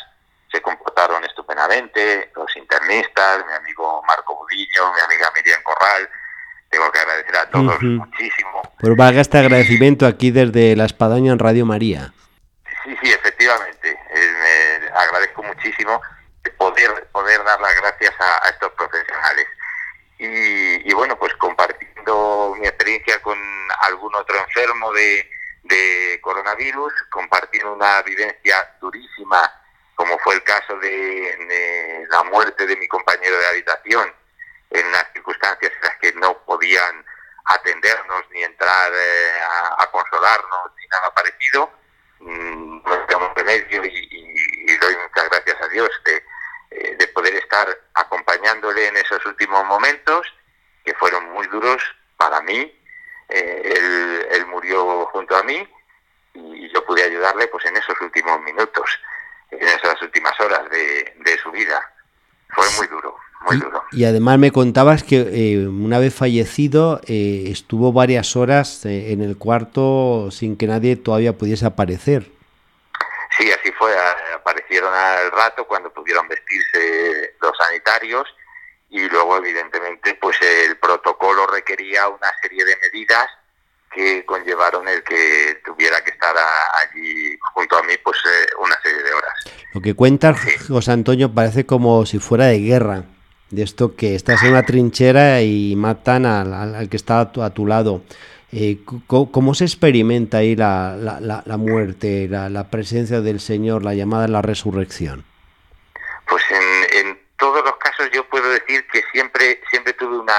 se 0.52 0.60
comportaron 0.60 1.24
estupendamente, 1.24 2.30
los 2.36 2.54
internistas, 2.56 3.44
mi 3.46 3.52
amigo 3.54 4.02
Marco 4.06 4.36
Budillo, 4.36 4.92
mi 4.92 5.00
amiga 5.00 5.32
Miriam 5.34 5.62
Corral, 5.62 6.08
tengo 6.68 6.90
que 6.92 6.98
agradecer 6.98 7.36
a 7.36 7.50
todos 7.50 7.82
muchísimo. 7.82 8.62
Pues 8.78 8.96
valga 8.96 9.20
este 9.20 9.38
agradecimiento 9.38 10.06
aquí 10.06 10.30
desde 10.30 10.76
La 10.76 10.84
Espadaña 10.84 11.32
en 11.32 11.38
Radio 11.38 11.64
María. 11.64 12.12
Sí, 12.84 12.96
sí, 13.02 13.12
efectivamente, 13.12 13.98
eh, 14.14 14.90
agradezco 14.94 15.42
muchísimo 15.42 16.00
poder, 16.58 17.08
poder 17.12 17.42
dar 17.44 17.60
las 17.60 17.76
gracias 17.80 18.14
a, 18.18 18.48
estos 18.48 18.72
profesionales. 18.72 19.46
Y, 20.18 20.90
y, 20.90 20.94
bueno, 20.94 21.18
pues 21.18 21.34
compartiendo 21.34 22.54
mi 22.58 22.66
experiencia 22.66 23.20
con 23.22 23.38
algún 23.80 24.14
otro 24.14 24.36
enfermo 24.38 24.92
de, 24.92 25.28
de 25.64 26.20
coronavirus, 26.20 26.92
compartiendo 27.10 27.74
una 27.74 28.02
vivencia 28.02 28.76
durísima, 28.80 29.50
como 29.94 30.18
fue 30.20 30.34
el 30.34 30.42
caso 30.44 30.78
de, 30.78 32.06
la 32.10 32.22
muerte 32.24 32.66
de 32.66 32.76
mi 32.76 32.88
compañero 32.88 33.38
de 33.38 33.46
habitación, 33.46 34.12
en 34.70 34.92
las 34.92 35.12
circunstancias 35.12 35.72
en 35.74 35.88
las 35.88 35.96
que 35.98 36.12
no 36.14 36.38
podían 36.44 37.04
atendernos 37.44 38.22
ni 38.30 38.42
entrar 38.42 38.92
eh, 38.94 39.32
a, 39.78 39.86
consolarnos 39.90 40.72
ni 40.78 40.86
nada 40.86 41.14
parecido, 41.14 41.70
mm, 42.20 42.82
no 42.84 43.06
tenemos 43.06 43.34
remedio 43.34 43.84
y, 43.84 44.08
y, 44.10 44.76
doy 44.78 44.96
muchas 44.96 45.28
gracias 45.28 45.60
a 45.60 45.68
Dios 45.68 45.90
de, 46.04 46.24
eh, 46.70 46.96
de 46.98 47.08
poder 47.08 47.34
estar 47.34 47.68
acompañándole 47.94 48.86
en 48.86 48.96
esos 48.96 49.24
últimos 49.26 49.64
momentos 49.66 50.26
que 50.84 50.94
fueron 50.94 51.30
muy 51.32 51.46
duros 51.48 51.82
para 52.16 52.40
mí. 52.42 52.80
Eh, 53.28 54.28
él, 54.30 54.46
murió 54.46 55.06
junto 55.06 55.34
a 55.34 55.42
mí 55.42 55.66
y 56.34 56.72
yo 56.72 56.84
pude 56.84 57.02
ayudarle 57.02 57.46
pues 57.48 57.64
en 57.64 57.76
esos 57.76 57.98
últimos 58.00 58.40
minutos, 58.42 59.00
en 59.52 59.68
esas 59.68 60.00
últimas 60.02 60.38
horas 60.40 60.68
de, 60.70 61.38
su 61.42 61.50
vida. 61.50 61.80
Fue 62.50 62.64
muy 62.76 62.86
duro, 62.86 63.16
muy 63.46 63.56
duro. 63.56 63.82
Y 63.92 64.04
además 64.04 64.38
me 64.38 64.52
contabas 64.52 65.02
que 65.02 65.16
eh, 65.20 65.66
una 65.66 65.98
vez 65.98 66.14
fallecido 66.14 67.00
eh, 67.06 67.44
estuvo 67.48 67.92
varias 67.92 68.36
horas 68.36 68.84
en 68.84 69.22
el 69.22 69.36
cuarto 69.38 70.30
sin 70.30 70.56
que 70.56 70.66
nadie 70.66 70.96
todavía 70.96 71.32
pudiese 71.32 71.66
aparecer. 71.66 72.30
Sí, 73.36 73.50
así 73.50 73.72
fue. 73.72 73.92
Aparecieron 74.34 74.92
al 74.92 75.30
rato 75.30 75.66
cuando 75.66 75.92
pudieron 75.92 76.28
vestirse 76.28 77.34
los 77.40 77.52
sanitarios 77.56 78.24
y 78.90 79.08
luego 79.08 79.38
evidentemente 79.38 80.14
pues 80.20 80.36
el 80.42 80.76
protocolo 80.76 81.46
requería 81.46 82.08
una 82.08 82.30
serie 82.42 82.64
de 82.64 82.76
medidas 82.76 83.26
que 83.94 84.24
conllevaron 84.24 84.86
el 84.88 85.02
que 85.04 85.60
tuviera 85.64 86.02
que 86.02 86.10
estar 86.10 86.34
allí 86.82 87.36
junto 87.54 87.76
a 87.76 87.82
mí 87.82 87.94
pues 88.02 88.16
eh, 88.24 88.46
una 88.58 88.80
serie 88.82 89.02
de 89.02 89.12
horas. 89.12 89.32
Lo 89.74 89.80
que 89.80 89.94
cuenta 89.94 90.34
José 90.68 90.92
Antonio 90.92 91.32
parece 91.32 91.66
como 91.66 92.04
si 92.06 92.18
fuera 92.18 92.46
de 92.46 92.58
guerra, 92.58 93.04
de 93.50 93.62
esto 93.62 93.94
que 93.96 94.14
estás 94.14 94.42
en 94.42 94.50
una 94.50 94.64
trinchera 94.64 95.42
y 95.42 95.76
matan 95.76 96.26
al, 96.26 96.88
que 96.88 96.96
está 96.96 97.20
a 97.20 97.50
tu, 97.50 97.66
lado. 97.66 98.02
Eh, 98.50 98.78
¿cómo, 99.06 99.54
se 99.54 99.64
experimenta 99.64 100.38
ahí 100.38 100.56
la, 100.56 100.96
la, 100.96 101.42
la 101.44 101.56
muerte, 101.56 102.28
la, 102.28 102.70
presencia 102.70 103.20
del 103.20 103.40
Señor, 103.40 103.82
la 103.82 103.94
llamada 103.94 104.24
a 104.24 104.28
la 104.28 104.42
resurrección? 104.42 105.24
Pues 106.28 106.42
en, 106.50 107.06
en 107.06 107.20
todos 107.38 107.64
los 107.64 107.76
casos 107.76 108.10
yo 108.12 108.28
puedo 108.28 108.48
decir 108.50 108.86
que 108.92 109.02
siempre, 109.12 109.60
siempre 109.70 109.92
tuve 109.94 110.18
una, 110.18 110.34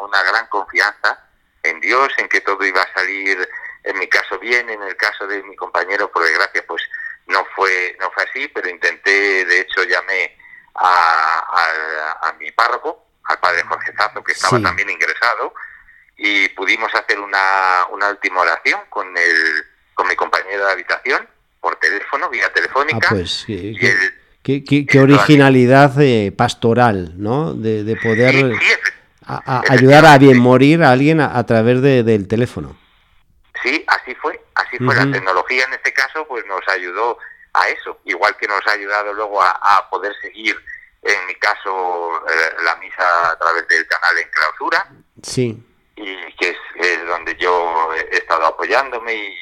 una 0.00 0.22
gran 0.22 0.46
confianza 0.48 1.18
en 1.62 1.80
Dios, 1.80 2.08
en 2.18 2.28
que 2.28 2.40
todo 2.40 2.64
iba 2.64 2.82
a 2.82 2.92
salir, 2.92 3.48
en 3.84 3.98
mi 3.98 4.06
caso 4.08 4.38
bien, 4.38 4.68
en 4.68 4.82
el 4.82 4.96
caso 4.96 5.26
de 5.26 5.42
mi 5.42 5.56
compañero, 5.56 6.10
por 6.10 6.24
desgracia, 6.24 6.64
pues 6.66 6.82
no 7.26 7.44
fue, 7.54 7.96
no 8.00 8.10
fue 8.10 8.24
así, 8.24 8.48
pero 8.48 8.68
intenté, 8.68 9.44
de 9.44 9.60
hecho 9.60 9.84
llamé 9.84 10.36
a, 10.74 12.18
a, 12.22 12.32
mi 12.34 12.50
párroco, 12.52 13.06
al 13.24 13.38
padre 13.38 13.62
Jorge 13.62 13.92
Zazo, 13.96 14.24
que 14.24 14.32
estaba 14.32 14.60
también 14.60 14.90
ingresado, 14.90 15.54
y 16.16 16.48
pudimos 16.50 16.92
hacer 16.94 17.18
una, 17.18 17.86
una 17.90 18.10
última 18.10 18.40
oración 18.40 18.80
con 18.88 19.16
el, 19.16 19.64
con 19.94 20.08
mi 20.08 20.16
compañero 20.16 20.66
de 20.66 20.72
habitación, 20.72 21.28
por 21.60 21.76
teléfono, 21.76 22.28
vía 22.28 22.52
telefónica. 22.52 23.08
Ah, 23.08 23.14
pues, 23.14 23.44
y 23.48 23.76
Qué, 24.42 24.64
qué, 24.64 24.98
originalidad 24.98 25.94
eh, 26.00 26.32
pastoral, 26.36 27.12
¿no? 27.16 27.54
De, 27.54 27.96
poder 28.02 28.56
ayudar 29.68 30.04
a 30.06 30.18
bien 30.18 30.38
morir 30.38 30.82
a 30.82 30.90
alguien 30.90 31.20
a, 31.20 31.44
través 31.46 31.82
de, 31.82 32.02
del 32.02 32.28
teléfono. 32.28 32.76
Sí, 33.62 33.84
así 33.86 34.14
fue, 34.16 34.40
así 34.54 34.78
fue. 34.78 34.94
La 34.94 35.10
tecnología 35.10 35.64
en 35.64 35.74
este 35.74 35.92
caso 35.92 36.26
pues 36.26 36.44
nos 36.46 36.60
ayudó 36.68 37.18
a 37.54 37.68
eso, 37.68 37.98
igual 38.04 38.36
que 38.36 38.48
nos 38.48 38.66
ha 38.66 38.72
ayudado 38.72 39.12
luego 39.12 39.42
a, 39.42 39.88
poder 39.90 40.14
seguir, 40.22 40.56
en 41.02 41.26
mi 41.26 41.34
caso, 41.34 42.22
eh, 42.28 42.56
la 42.64 42.76
misa 42.76 43.30
a 43.30 43.38
través 43.38 43.68
del 43.68 43.86
canal 43.86 44.18
en 44.18 44.28
clausura. 44.30 44.88
Sí. 45.22 45.62
Y 45.96 46.32
que 46.36 46.56
es, 46.76 47.06
donde 47.06 47.36
yo 47.36 47.90
he 47.94 48.16
estado 48.16 48.46
apoyándome 48.46 49.14
y, 49.14 49.36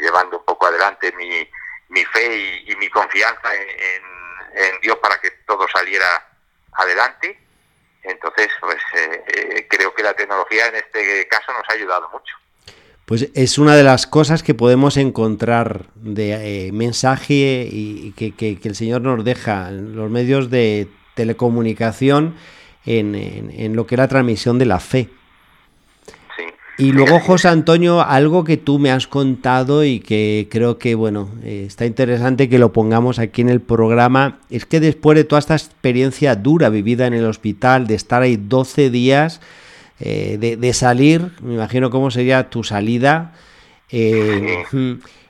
llevando 0.00 0.38
un 0.38 0.44
poco 0.44 0.66
adelante 0.66 1.12
mi, 1.16 1.48
mi 1.88 2.04
fe 2.04 2.62
y, 2.66 2.76
mi 2.76 2.88
confianza 2.88 3.52
en 3.54 4.16
en 4.56 4.80
Dios 4.80 4.96
para 4.98 5.18
que 5.20 5.30
todo 5.46 5.66
saliera 5.68 6.06
adelante. 6.72 7.38
Entonces, 8.08 8.48
pues 8.60 8.76
eh, 8.94 9.24
eh, 9.34 9.66
creo 9.68 9.94
que 9.94 10.02
la 10.02 10.14
tecnología 10.14 10.68
en 10.68 10.76
este 10.76 11.26
caso 11.28 11.52
nos 11.52 11.62
ha 11.68 11.72
ayudado 11.72 12.08
mucho. 12.12 12.34
Pues 13.04 13.28
es 13.34 13.58
una 13.58 13.76
de 13.76 13.84
las 13.84 14.06
cosas 14.06 14.42
que 14.42 14.54
podemos 14.54 14.96
encontrar 14.96 15.86
de 15.94 16.66
eh, 16.66 16.72
mensaje 16.72 17.68
y 17.70 18.12
que, 18.12 18.58
el 18.62 18.74
Señor 18.74 19.02
nos 19.02 19.24
deja 19.24 19.68
en 19.68 19.94
los 19.94 20.10
medios 20.10 20.50
de 20.50 20.88
telecomunicación 21.14 22.36
en 22.84 23.76
lo 23.76 23.86
que 23.86 23.96
es 23.96 23.98
la 23.98 24.08
transmisión 24.08 24.58
de 24.58 24.66
la 24.66 24.80
fe. 24.80 25.08
Y 26.78 26.92
luego, 26.92 27.20
José 27.20 27.48
Antonio, 27.48 28.02
algo 28.02 28.44
que 28.44 28.58
tú 28.58 28.78
me 28.78 28.90
has 28.90 29.06
contado 29.06 29.82
y 29.82 30.00
que 30.00 30.46
creo 30.50 30.76
que, 30.76 30.94
bueno, 30.94 31.30
eh, 31.42 31.64
está 31.66 31.86
interesante 31.86 32.50
que 32.50 32.58
lo 32.58 32.74
pongamos 32.74 33.18
aquí 33.18 33.40
en 33.40 33.48
el 33.48 33.62
programa, 33.62 34.40
es 34.50 34.66
que 34.66 34.78
después 34.78 35.16
de 35.16 35.24
toda 35.24 35.38
esta 35.38 35.54
experiencia 35.54 36.36
dura 36.36 36.68
vivida 36.68 37.06
en 37.06 37.14
el 37.14 37.24
hospital, 37.24 37.86
de 37.86 37.94
estar 37.94 38.20
ahí 38.20 38.36
12 38.36 38.90
días, 38.90 39.40
eh, 40.00 40.36
de, 40.38 40.72
salir, 40.74 41.30
me 41.40 41.54
imagino 41.54 41.88
cómo 41.88 42.10
sería 42.10 42.50
tu 42.50 42.62
salida, 42.62 43.32
eh, 43.90 44.64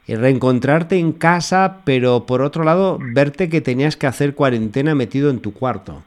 reencontrarte 0.09 0.99
en 0.99 1.13
casa, 1.13 1.83
pero 1.85 2.27
por 2.27 2.43
otro 2.43 2.65
lado, 2.65 2.99
verte 3.01 3.49
que 3.49 3.61
tenías 3.61 3.97
que 3.97 4.09
hacer 4.09 4.35
cuarentena 4.35 4.97
metido 4.97 5.31
en 5.31 5.39
tu 5.39 5.53
cuarto. 5.53 6.03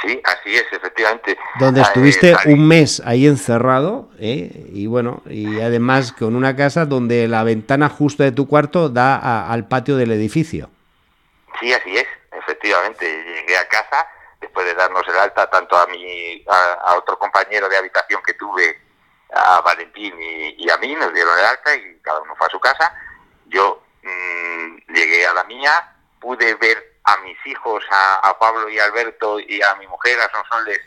Sí, 0.00 0.20
así 0.24 0.56
es, 0.56 0.64
efectivamente. 0.72 1.38
Donde 1.58 1.80
ah, 1.80 1.84
estuviste 1.84 2.34
un 2.46 2.66
mes 2.66 3.02
ahí 3.04 3.26
encerrado, 3.26 4.08
¿eh? 4.18 4.50
y 4.72 4.86
bueno, 4.86 5.22
y 5.26 5.60
además 5.60 6.12
con 6.12 6.34
una 6.34 6.56
casa 6.56 6.86
donde 6.86 7.28
la 7.28 7.44
ventana 7.44 7.88
justo 7.88 8.22
de 8.22 8.32
tu 8.32 8.48
cuarto 8.48 8.88
da 8.88 9.48
al 9.48 9.68
patio 9.68 9.96
del 9.96 10.12
edificio. 10.12 10.70
Sí, 11.60 11.72
así 11.72 11.96
es, 11.96 12.06
efectivamente. 12.32 13.06
Llegué 13.06 13.56
a 13.56 13.68
casa 13.68 14.06
después 14.40 14.66
de 14.66 14.74
darnos 14.74 15.06
el 15.06 15.16
alta 15.16 15.48
tanto 15.48 15.76
a 15.76 15.86
mi, 15.86 16.44
a, 16.48 16.94
otro 16.96 17.18
compañero 17.18 17.68
de 17.68 17.76
habitación 17.76 18.20
que 18.22 18.34
tuve, 18.34 18.80
a 19.34 19.60
Valentín 19.62 20.14
y, 20.20 20.68
a 20.68 20.76
mí, 20.78 20.94
nos 20.94 21.12
dieron 21.14 21.38
el 21.38 21.44
alta 21.44 21.74
y 21.74 21.98
cada 22.02 22.20
uno 22.20 22.34
fue 22.36 22.46
a 22.46 22.50
su 22.50 22.60
casa. 22.60 22.94
Yo 23.46 23.82
mm, 24.02 24.92
llegué 24.92 25.26
a 25.26 25.34
la 25.34 25.44
mía, 25.44 25.94
pude 26.20 26.54
ver 26.56 26.91
a 27.04 27.16
mis 27.18 27.36
hijos, 27.46 27.84
a, 27.90 28.36
Pablo 28.38 28.68
y 28.68 28.78
Alberto 28.78 29.40
y 29.40 29.60
a 29.62 29.74
mi 29.76 29.86
mujer, 29.86 30.18
a 30.20 30.30
Sonson, 30.30 30.64
les, 30.64 30.80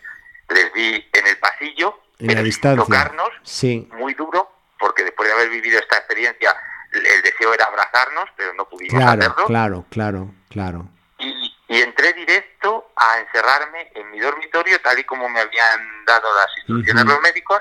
les 0.49 0.73
vi 0.73 1.10
en 1.13 1.28
el 1.28 1.38
pasillo, 1.38 1.99
en 2.19 2.36
la 2.36 2.41
distancia. 2.41 2.84
tocarnos, 2.84 3.30
sí. 3.43 3.88
muy 3.93 4.13
duro, 4.13 4.51
porque 4.80 5.04
después 5.04 5.28
de 5.28 5.36
haber 5.36 5.49
vivido 5.49 5.80
esta 5.80 5.97
experiencia, 5.97 6.56
el 6.91 7.21
deseo 7.21 7.54
era 7.54 7.65
abrazarnos, 7.65 8.30
pero 8.36 8.54
no 8.54 8.67
pudimos 8.67 9.01
claro, 9.01 9.21
hacerlo. 9.21 9.45
Claro, 9.47 9.86
claro, 9.89 10.34
claro. 10.49 10.88
Y, 11.17 11.56
y, 11.67 11.82
entré 11.82 12.13
directo 12.13 12.91
a 12.95 13.19
encerrarme 13.19 13.91
en 13.95 14.12
mi 14.12 14.19
dormitorio, 14.19 14.80
tal 14.82 14.99
y 14.99 15.04
como 15.04 15.28
me 15.30 15.39
habían 15.41 16.06
dado 16.06 16.28
las 16.36 16.58
instrucciones 16.58 17.06
los 17.06 17.21
médicos, 17.21 17.60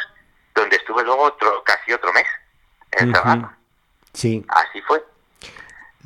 donde 0.54 0.76
estuve 0.76 1.02
luego 1.02 1.22
otro, 1.22 1.62
casi 1.64 1.92
otro 1.92 2.12
mes 2.12 2.26
encerrado. 2.92 3.52
Sí. 4.12 4.44
Así 4.48 4.80
fue. 4.82 5.04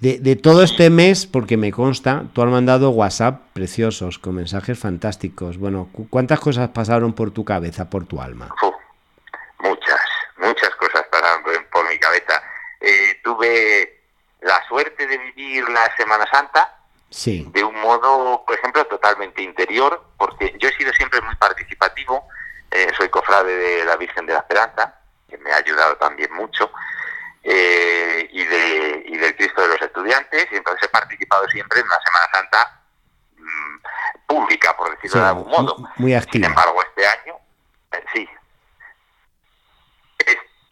De, 0.01 0.37
todo 0.37 0.63
este 0.63 0.91
mes, 0.91 1.27
porque 1.27 1.57
me 1.57 1.73
consta, 1.73 2.25
tú 2.33 2.43
has 2.43 2.49
mandado 2.49 2.91
WhatsApp 2.91 3.43
preciosos, 3.53 4.21
con 4.21 4.37
mensajes 4.37 4.79
fantásticos. 4.79 5.59
Bueno, 5.59 5.89
¿cuántas 6.09 6.39
cosas 6.39 6.69
pasaron 6.69 7.13
por 7.13 7.33
tu 7.33 7.45
cabeza, 7.45 7.91
por 7.91 8.07
tu 8.07 8.21
alma? 8.21 8.55
muchas, 9.59 10.01
muchas 10.37 10.71
cosas 10.77 11.05
pasaron 11.11 11.43
por, 11.73 11.89
mi 11.89 11.99
cabeza. 11.99 12.41
Eh, 12.81 13.21
tuve 13.25 14.03
la 14.43 14.63
suerte 14.69 15.05
de 15.05 15.19
vivir 15.19 15.69
la 15.69 15.93
Semana 15.97 16.27
Santa 16.31 16.79
sí. 17.11 17.51
de 17.53 17.65
un 17.65 17.81
modo, 17.81 18.45
por 18.47 18.57
ejemplo, 18.57 18.85
totalmente 18.87 19.43
interior, 19.43 20.03
porque 20.17 20.55
yo 20.61 20.69
he 20.69 20.77
sido 20.77 20.93
siempre 20.93 21.21
muy 21.23 21.35
participativo, 21.37 22.29
eh, 22.71 22.89
soy 22.97 23.09
cofrade 23.09 23.55
de 23.57 23.85
la 23.85 23.97
Virgen 23.97 24.27
de 24.27 24.35
la 24.35 24.41
Esperanza, 24.41 24.95
que 25.29 25.39
me 25.39 25.51
ha 25.53 25.57
ayudado 25.57 25.97
también 25.97 26.33
mucho, 26.35 26.71
eh, 27.51 28.29
y, 28.31 28.45
de, 28.45 29.05
y 29.07 29.17
del 29.17 29.35
Cristo 29.35 29.63
de 29.63 29.69
los 29.69 29.81
Estudiantes, 29.81 30.49
y 30.53 30.57
entonces 30.57 30.87
he 30.87 30.89
participado 30.91 31.49
siempre 31.49 31.81
en 31.81 31.87
una 31.87 31.99
Semana 32.05 32.27
Santa 32.31 32.83
mm, 33.39 34.27
pública, 34.27 34.77
por 34.77 34.91
decirlo 34.91 35.23
de 35.23 35.29
algún 35.29 35.51
modo. 35.51 35.77
Muy 35.97 36.15
activa. 36.15 36.33
Sin 36.33 36.45
embargo, 36.45 36.83
este 36.83 37.07
año, 37.07 37.39
eh, 37.93 38.05
sí, 38.13 38.29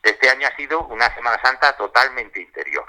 este 0.03 0.31
año 0.31 0.49
ha 0.49 0.57
sido 0.57 0.81
una 0.89 1.12
Semana 1.15 1.41
Santa 1.43 1.75
totalmente 1.79 2.43
interior. 2.43 2.85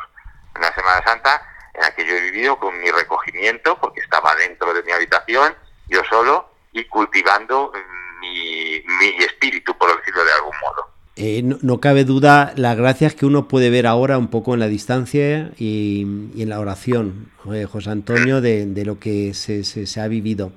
Una 0.56 0.76
Semana 0.76 1.02
Santa 1.06 1.41
en 1.73 1.82
la 1.82 1.95
que 1.95 2.06
yo 2.06 2.13
he 2.13 2.21
vivido 2.21 2.60
con 2.60 2.78
mi 2.80 2.91
recogimiento, 2.91 3.80
porque 3.80 4.02
estaba 4.02 4.36
dentro 4.36 4.73
de 4.73 4.84
mi 4.84 4.91
habitación, 4.91 5.56
yo 5.88 6.04
solo, 6.10 6.52
y 6.73 6.84
cultivando 6.89 7.71
mi, 8.19 8.84
mi 9.00 9.23
espíritu, 9.23 9.78
por 9.78 9.95
decirlo 9.97 10.26
de 10.26 10.34
algún 10.34 10.56
modo. 10.60 10.96
Eh, 11.19 11.41
no, 11.43 11.82
cabe 11.82 12.03
duda 12.03 12.53
las 12.58 12.77
gracias 12.77 13.15
que 13.15 13.25
uno 13.25 13.47
puede 13.47 13.71
ver 13.71 13.88
ahora 13.88 14.19
un 14.19 14.27
poco 14.27 14.53
en 14.53 14.60
la 14.60 14.67
distancia 14.67 15.49
y, 15.58 16.03
en 16.38 16.49
la 16.49 16.60
oración, 16.60 17.32
eh, 17.51 17.65
José 17.65 17.89
Antonio, 17.89 18.39
de, 18.39 18.84
lo 18.86 18.99
que 18.99 19.34
se, 19.34 19.63
se, 19.63 19.99
ha 19.99 20.08
vivido. 20.08 20.51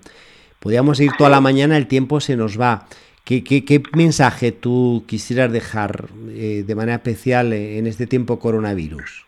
Podríamos 0.59 1.01
ir 1.01 1.13
toda 1.17 1.31
la 1.31 1.41
mañana, 1.41 1.79
el 1.79 1.89
tiempo 1.89 2.21
se 2.21 2.37
nos 2.37 2.61
va. 2.61 2.85
¿Qué, 3.25 3.43
qué, 3.43 3.83
mensaje 3.95 4.53
tú 4.53 5.05
quisieras 5.09 5.51
dejar 5.51 6.09
eh, 6.29 6.63
de 6.67 6.75
manera 6.75 6.97
especial 6.97 7.55
en 7.55 7.87
este 7.87 8.07
tiempo 8.07 8.39
coronavirus? 8.39 9.27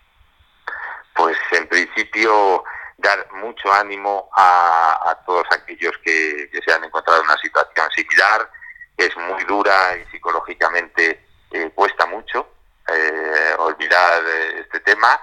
Pues 1.15 1.39
en 1.53 1.67
principio 1.67 2.63
dar 2.99 3.27
mucho 3.43 3.73
ánimo 3.73 4.29
a, 4.37 5.17
todos 5.25 5.45
aquellos 5.51 5.93
que, 6.05 6.51
que 6.53 6.61
se 6.61 6.73
han 6.75 6.85
encontrado 6.85 7.21
en 7.21 7.27
una 7.27 7.39
situación 7.39 7.87
similar, 7.97 8.51
es 8.97 9.17
muy 9.17 9.45
dura 9.45 9.97
y 9.97 10.11
psicológicamente 10.11 11.25
eh, 11.51 11.71
cuesta 11.75 12.07
mucho 12.07 12.49
eh, 12.89 13.55
olvidar 13.59 14.23
eh, 14.25 14.61
este 14.61 14.81
tema. 14.81 15.21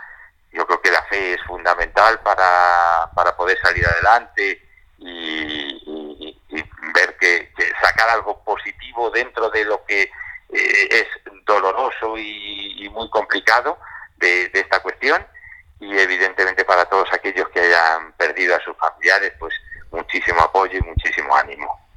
Yo 0.52 0.66
creo 0.66 0.82
que 0.82 0.92
la 0.92 1.04
fe 1.04 1.34
es 1.34 1.44
fundamental 1.44 2.20
para, 2.22 3.10
para 3.16 3.36
poder 3.36 3.58
salir 3.62 3.86
adelante 3.86 4.62
y, 4.98 6.36
ver 6.94 7.16
que, 7.18 7.52
sacar 7.82 8.10
algo 8.10 8.44
positivo 8.44 9.10
dentro 9.12 9.50
de 9.50 9.64
lo 9.64 9.86
que 9.86 10.12
es 10.50 11.08
doloroso 11.46 12.18
y, 12.18 12.90
muy 12.92 13.10
complicado 13.12 13.78
de, 14.18 14.50
de 14.50 14.60
esta 14.60 14.82
cuestión 14.82 15.26
y 15.80 15.98
evidentemente 15.98 16.66
para 16.66 16.86
todos 16.86 17.08
aquellos 17.14 17.48
que 17.50 17.60
hayan 17.62 18.12
perdido 18.14 18.56
a 18.56 18.60
sus 18.60 18.76
familiares 18.76 19.32
pues 19.40 19.54
muchísimo 19.92 20.42
apoyo 20.42 20.78
y 20.78 20.82
muchísimo 20.82 21.36
ánimo. 21.36 21.89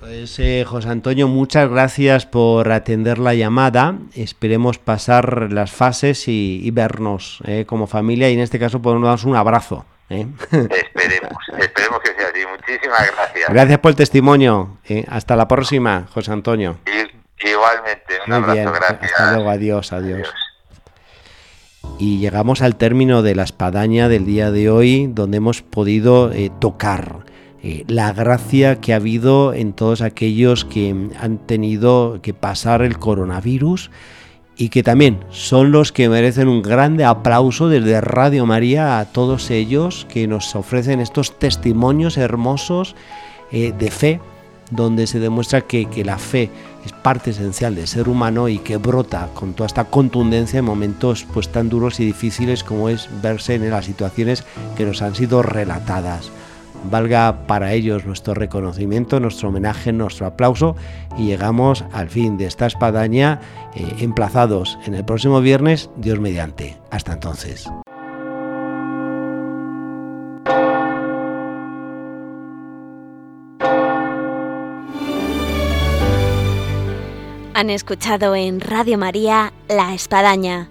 Pues 0.00 0.38
eh, 0.38 0.64
José 0.66 0.88
Antonio, 0.88 1.28
muchas 1.28 1.68
gracias 1.68 2.24
por 2.24 2.72
atender 2.72 3.18
la 3.18 3.34
llamada. 3.34 3.98
Esperemos 4.14 4.78
pasar 4.78 5.52
las 5.52 5.72
fases 5.72 6.26
y, 6.26 6.70
vernos 6.70 7.40
eh, 7.44 7.66
como 7.66 7.86
familia 7.86 8.30
y 8.30 8.32
en 8.32 8.40
este 8.40 8.58
caso 8.58 8.80
podernos 8.80 9.24
un 9.24 9.36
abrazo. 9.36 9.84
Eh. 10.08 10.26
Esperemos, 10.50 11.38
esperemos 11.58 12.00
que 12.00 12.14
sea 12.16 12.28
así. 12.28 12.40
Muchísimas 12.50 13.12
gracias. 13.14 13.50
Gracias 13.50 13.78
por 13.80 13.90
el 13.90 13.96
testimonio. 13.96 14.78
hasta 15.06 15.36
la 15.36 15.46
próxima, 15.46 16.06
José 16.14 16.32
Antonio. 16.32 16.78
igualmente, 17.38 18.14
un 18.26 18.32
abrazo, 18.32 18.72
gracias. 18.72 19.12
Hasta 19.12 19.32
luego, 19.34 19.50
adiós, 19.50 19.92
adiós. 19.92 20.32
Y 21.98 22.20
llegamos 22.20 22.62
al 22.62 22.76
término 22.76 23.20
de 23.20 23.34
la 23.34 23.42
espadaña 23.42 24.08
del 24.08 24.24
día 24.24 24.50
de 24.50 24.70
hoy, 24.70 25.08
donde 25.12 25.36
hemos 25.36 25.60
podido 25.60 26.30
tocar 26.58 27.26
eh, 27.62 27.84
la 27.88 28.12
gracia 28.14 28.80
que 28.80 28.94
ha 28.94 28.96
habido 28.96 29.52
en 29.52 29.74
todos 29.74 30.00
aquellos 30.00 30.64
que 30.64 30.94
han 31.20 31.38
tenido 31.38 32.20
que 32.22 32.32
pasar 32.32 32.80
el 32.80 32.98
coronavirus 32.98 33.90
y 34.56 34.70
que 34.70 34.82
también 34.82 35.20
son 35.30 35.70
los 35.70 35.92
que 35.92 36.08
merecen 36.08 36.48
un 36.48 36.62
grande 36.62 37.04
aplauso 37.04 37.68
desde 37.68 38.00
Radio 38.00 38.46
María 38.46 38.98
a 38.98 39.04
todos 39.04 39.50
ellos 39.50 40.06
que 40.08 40.26
nos 40.26 40.54
ofrecen 40.54 41.00
estos 41.00 41.38
testimonios 41.38 42.16
hermosos 42.16 42.96
eh, 43.52 43.74
de 43.78 43.90
fe, 43.90 44.20
donde 44.70 45.06
se 45.06 45.18
demuestra 45.18 45.60
que, 45.60 45.84
que, 45.84 46.02
la 46.04 46.18
fe 46.18 46.48
es 46.86 46.92
parte 46.92 47.30
esencial 47.30 47.74
del 47.74 47.88
ser 47.88 48.08
humano 48.08 48.48
y 48.48 48.58
que 48.58 48.78
brota 48.78 49.28
con 49.34 49.52
toda 49.52 49.66
esta 49.66 49.84
contundencia 49.84 50.60
en 50.60 50.64
momentos 50.64 51.26
pues 51.34 51.50
tan 51.50 51.68
duros 51.68 52.00
y 52.00 52.06
difíciles 52.06 52.64
como 52.64 52.88
es 52.88 53.08
verse 53.20 53.56
en 53.56 53.68
las 53.68 53.84
situaciones 53.84 54.44
que 54.76 54.86
nos 54.86 55.02
han 55.02 55.14
sido 55.14 55.42
relatadas 55.42 56.30
valga 56.84 57.46
para 57.46 57.72
ellos 57.72 58.04
nuestro 58.04 58.34
reconocimiento, 58.34 59.20
nuestro 59.20 59.48
homenaje, 59.48 59.92
nuestro 59.92 60.26
aplauso 60.26 60.76
y 61.18 61.26
llegamos 61.26 61.84
al 61.92 62.08
fin 62.08 62.36
de 62.36 62.46
esta 62.46 62.66
espadaña 62.66 63.40
eh, 63.74 63.96
emplazados 64.00 64.78
en 64.84 64.94
el 64.94 65.04
próximo 65.04 65.40
viernes, 65.40 65.90
Dios 65.96 66.20
mediante. 66.20 66.76
Hasta 66.90 67.12
entonces. 67.12 67.68
Han 77.52 77.68
escuchado 77.68 78.34
en 78.34 78.60
Radio 78.60 78.96
María 78.96 79.52
La 79.68 79.92
Espadaña 79.92 80.70